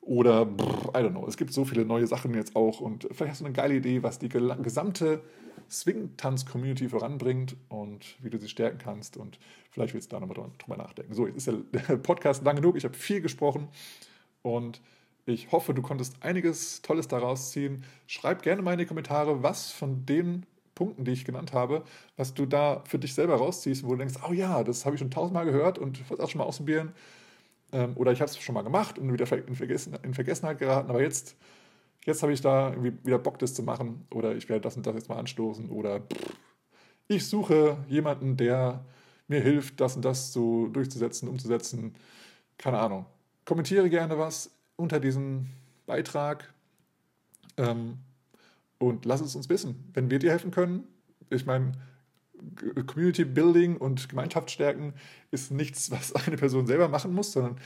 [0.00, 3.40] Oder, I don't know, es gibt so viele neue Sachen jetzt auch und vielleicht hast
[3.42, 5.22] du eine geile Idee, was die gesamte
[5.70, 9.38] Swing-Tanz-Community voranbringt und wie du sie stärken kannst und
[9.70, 11.14] vielleicht willst du da nochmal drüber nachdenken.
[11.14, 11.58] So, jetzt ist
[11.88, 13.68] der Podcast lang genug, ich habe viel gesprochen
[14.42, 14.80] und
[15.26, 17.84] ich hoffe, du konntest einiges Tolles daraus ziehen.
[18.06, 21.84] Schreib gerne mal in die Kommentare, was von den Punkten, die ich genannt habe,
[22.16, 25.00] was du da für dich selber rausziehst, wo du denkst, oh ja, das habe ich
[25.00, 26.92] schon tausendmal gehört und wollte auch schon mal ausprobieren.
[27.72, 30.90] Ähm, oder ich habe es schon mal gemacht und wieder in, Vergessen, in Vergessenheit geraten,
[30.90, 31.36] aber jetzt,
[32.04, 34.06] jetzt habe ich da irgendwie wieder Bock, das zu machen.
[34.12, 35.70] Oder ich werde das und das jetzt mal anstoßen.
[35.70, 36.02] Oder
[37.08, 38.84] ich suche jemanden, der
[39.28, 41.94] mir hilft, das und das so durchzusetzen, umzusetzen.
[42.58, 43.06] Keine Ahnung.
[43.44, 45.46] Kommentiere gerne was unter diesem
[45.86, 46.52] Beitrag.
[47.56, 47.98] Ähm,
[48.78, 50.84] und lass es uns wissen, wenn wir dir helfen können.
[51.28, 51.72] Ich meine,
[52.86, 54.94] Community Building und Gemeinschaft stärken
[55.30, 57.56] ist nichts, was eine Person selber machen muss, sondern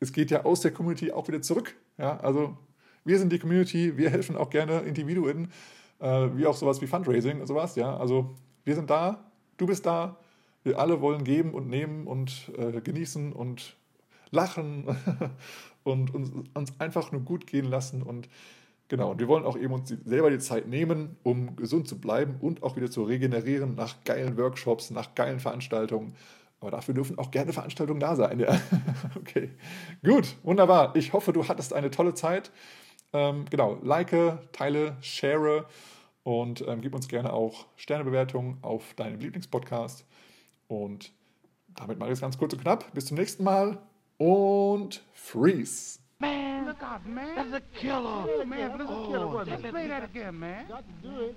[0.00, 1.74] es geht ja aus der Community auch wieder zurück.
[1.98, 2.56] Ja, also
[3.04, 5.50] wir sind die Community, wir helfen auch gerne Individuen,
[5.98, 7.74] äh, wie auch sowas wie Fundraising und sowas.
[7.74, 8.34] Ja, also
[8.64, 10.18] wir sind da, du bist da,
[10.62, 13.76] wir alle wollen geben und nehmen und äh, genießen und
[14.30, 14.84] lachen
[15.84, 18.28] und uns, uns einfach nur gut gehen lassen und
[18.88, 22.36] Genau, und wir wollen auch eben uns selber die Zeit nehmen, um gesund zu bleiben
[22.40, 26.14] und auch wieder zu regenerieren nach geilen Workshops, nach geilen Veranstaltungen.
[26.60, 28.40] Aber dafür dürfen auch gerne Veranstaltungen da sein.
[28.40, 28.58] Ja.
[29.16, 29.50] okay,
[30.02, 30.96] gut, wunderbar.
[30.96, 32.50] Ich hoffe, du hattest eine tolle Zeit.
[33.12, 34.12] Ähm, genau, like,
[34.52, 35.66] teile, share
[36.22, 40.06] und ähm, gib uns gerne auch Sternebewertungen auf deinem Lieblingspodcast.
[40.66, 41.12] Und
[41.68, 42.92] damit mache ich es ganz kurz und knapp.
[42.92, 43.78] Bis zum nächsten Mal
[44.16, 46.00] und freeze.
[46.20, 47.36] Man, look out, man.
[47.36, 48.26] That's a killer.
[48.26, 49.26] Yeah, man, that's a killer.
[49.26, 50.66] Oh, Let's play that again, man.
[50.66, 51.36] Got to do it.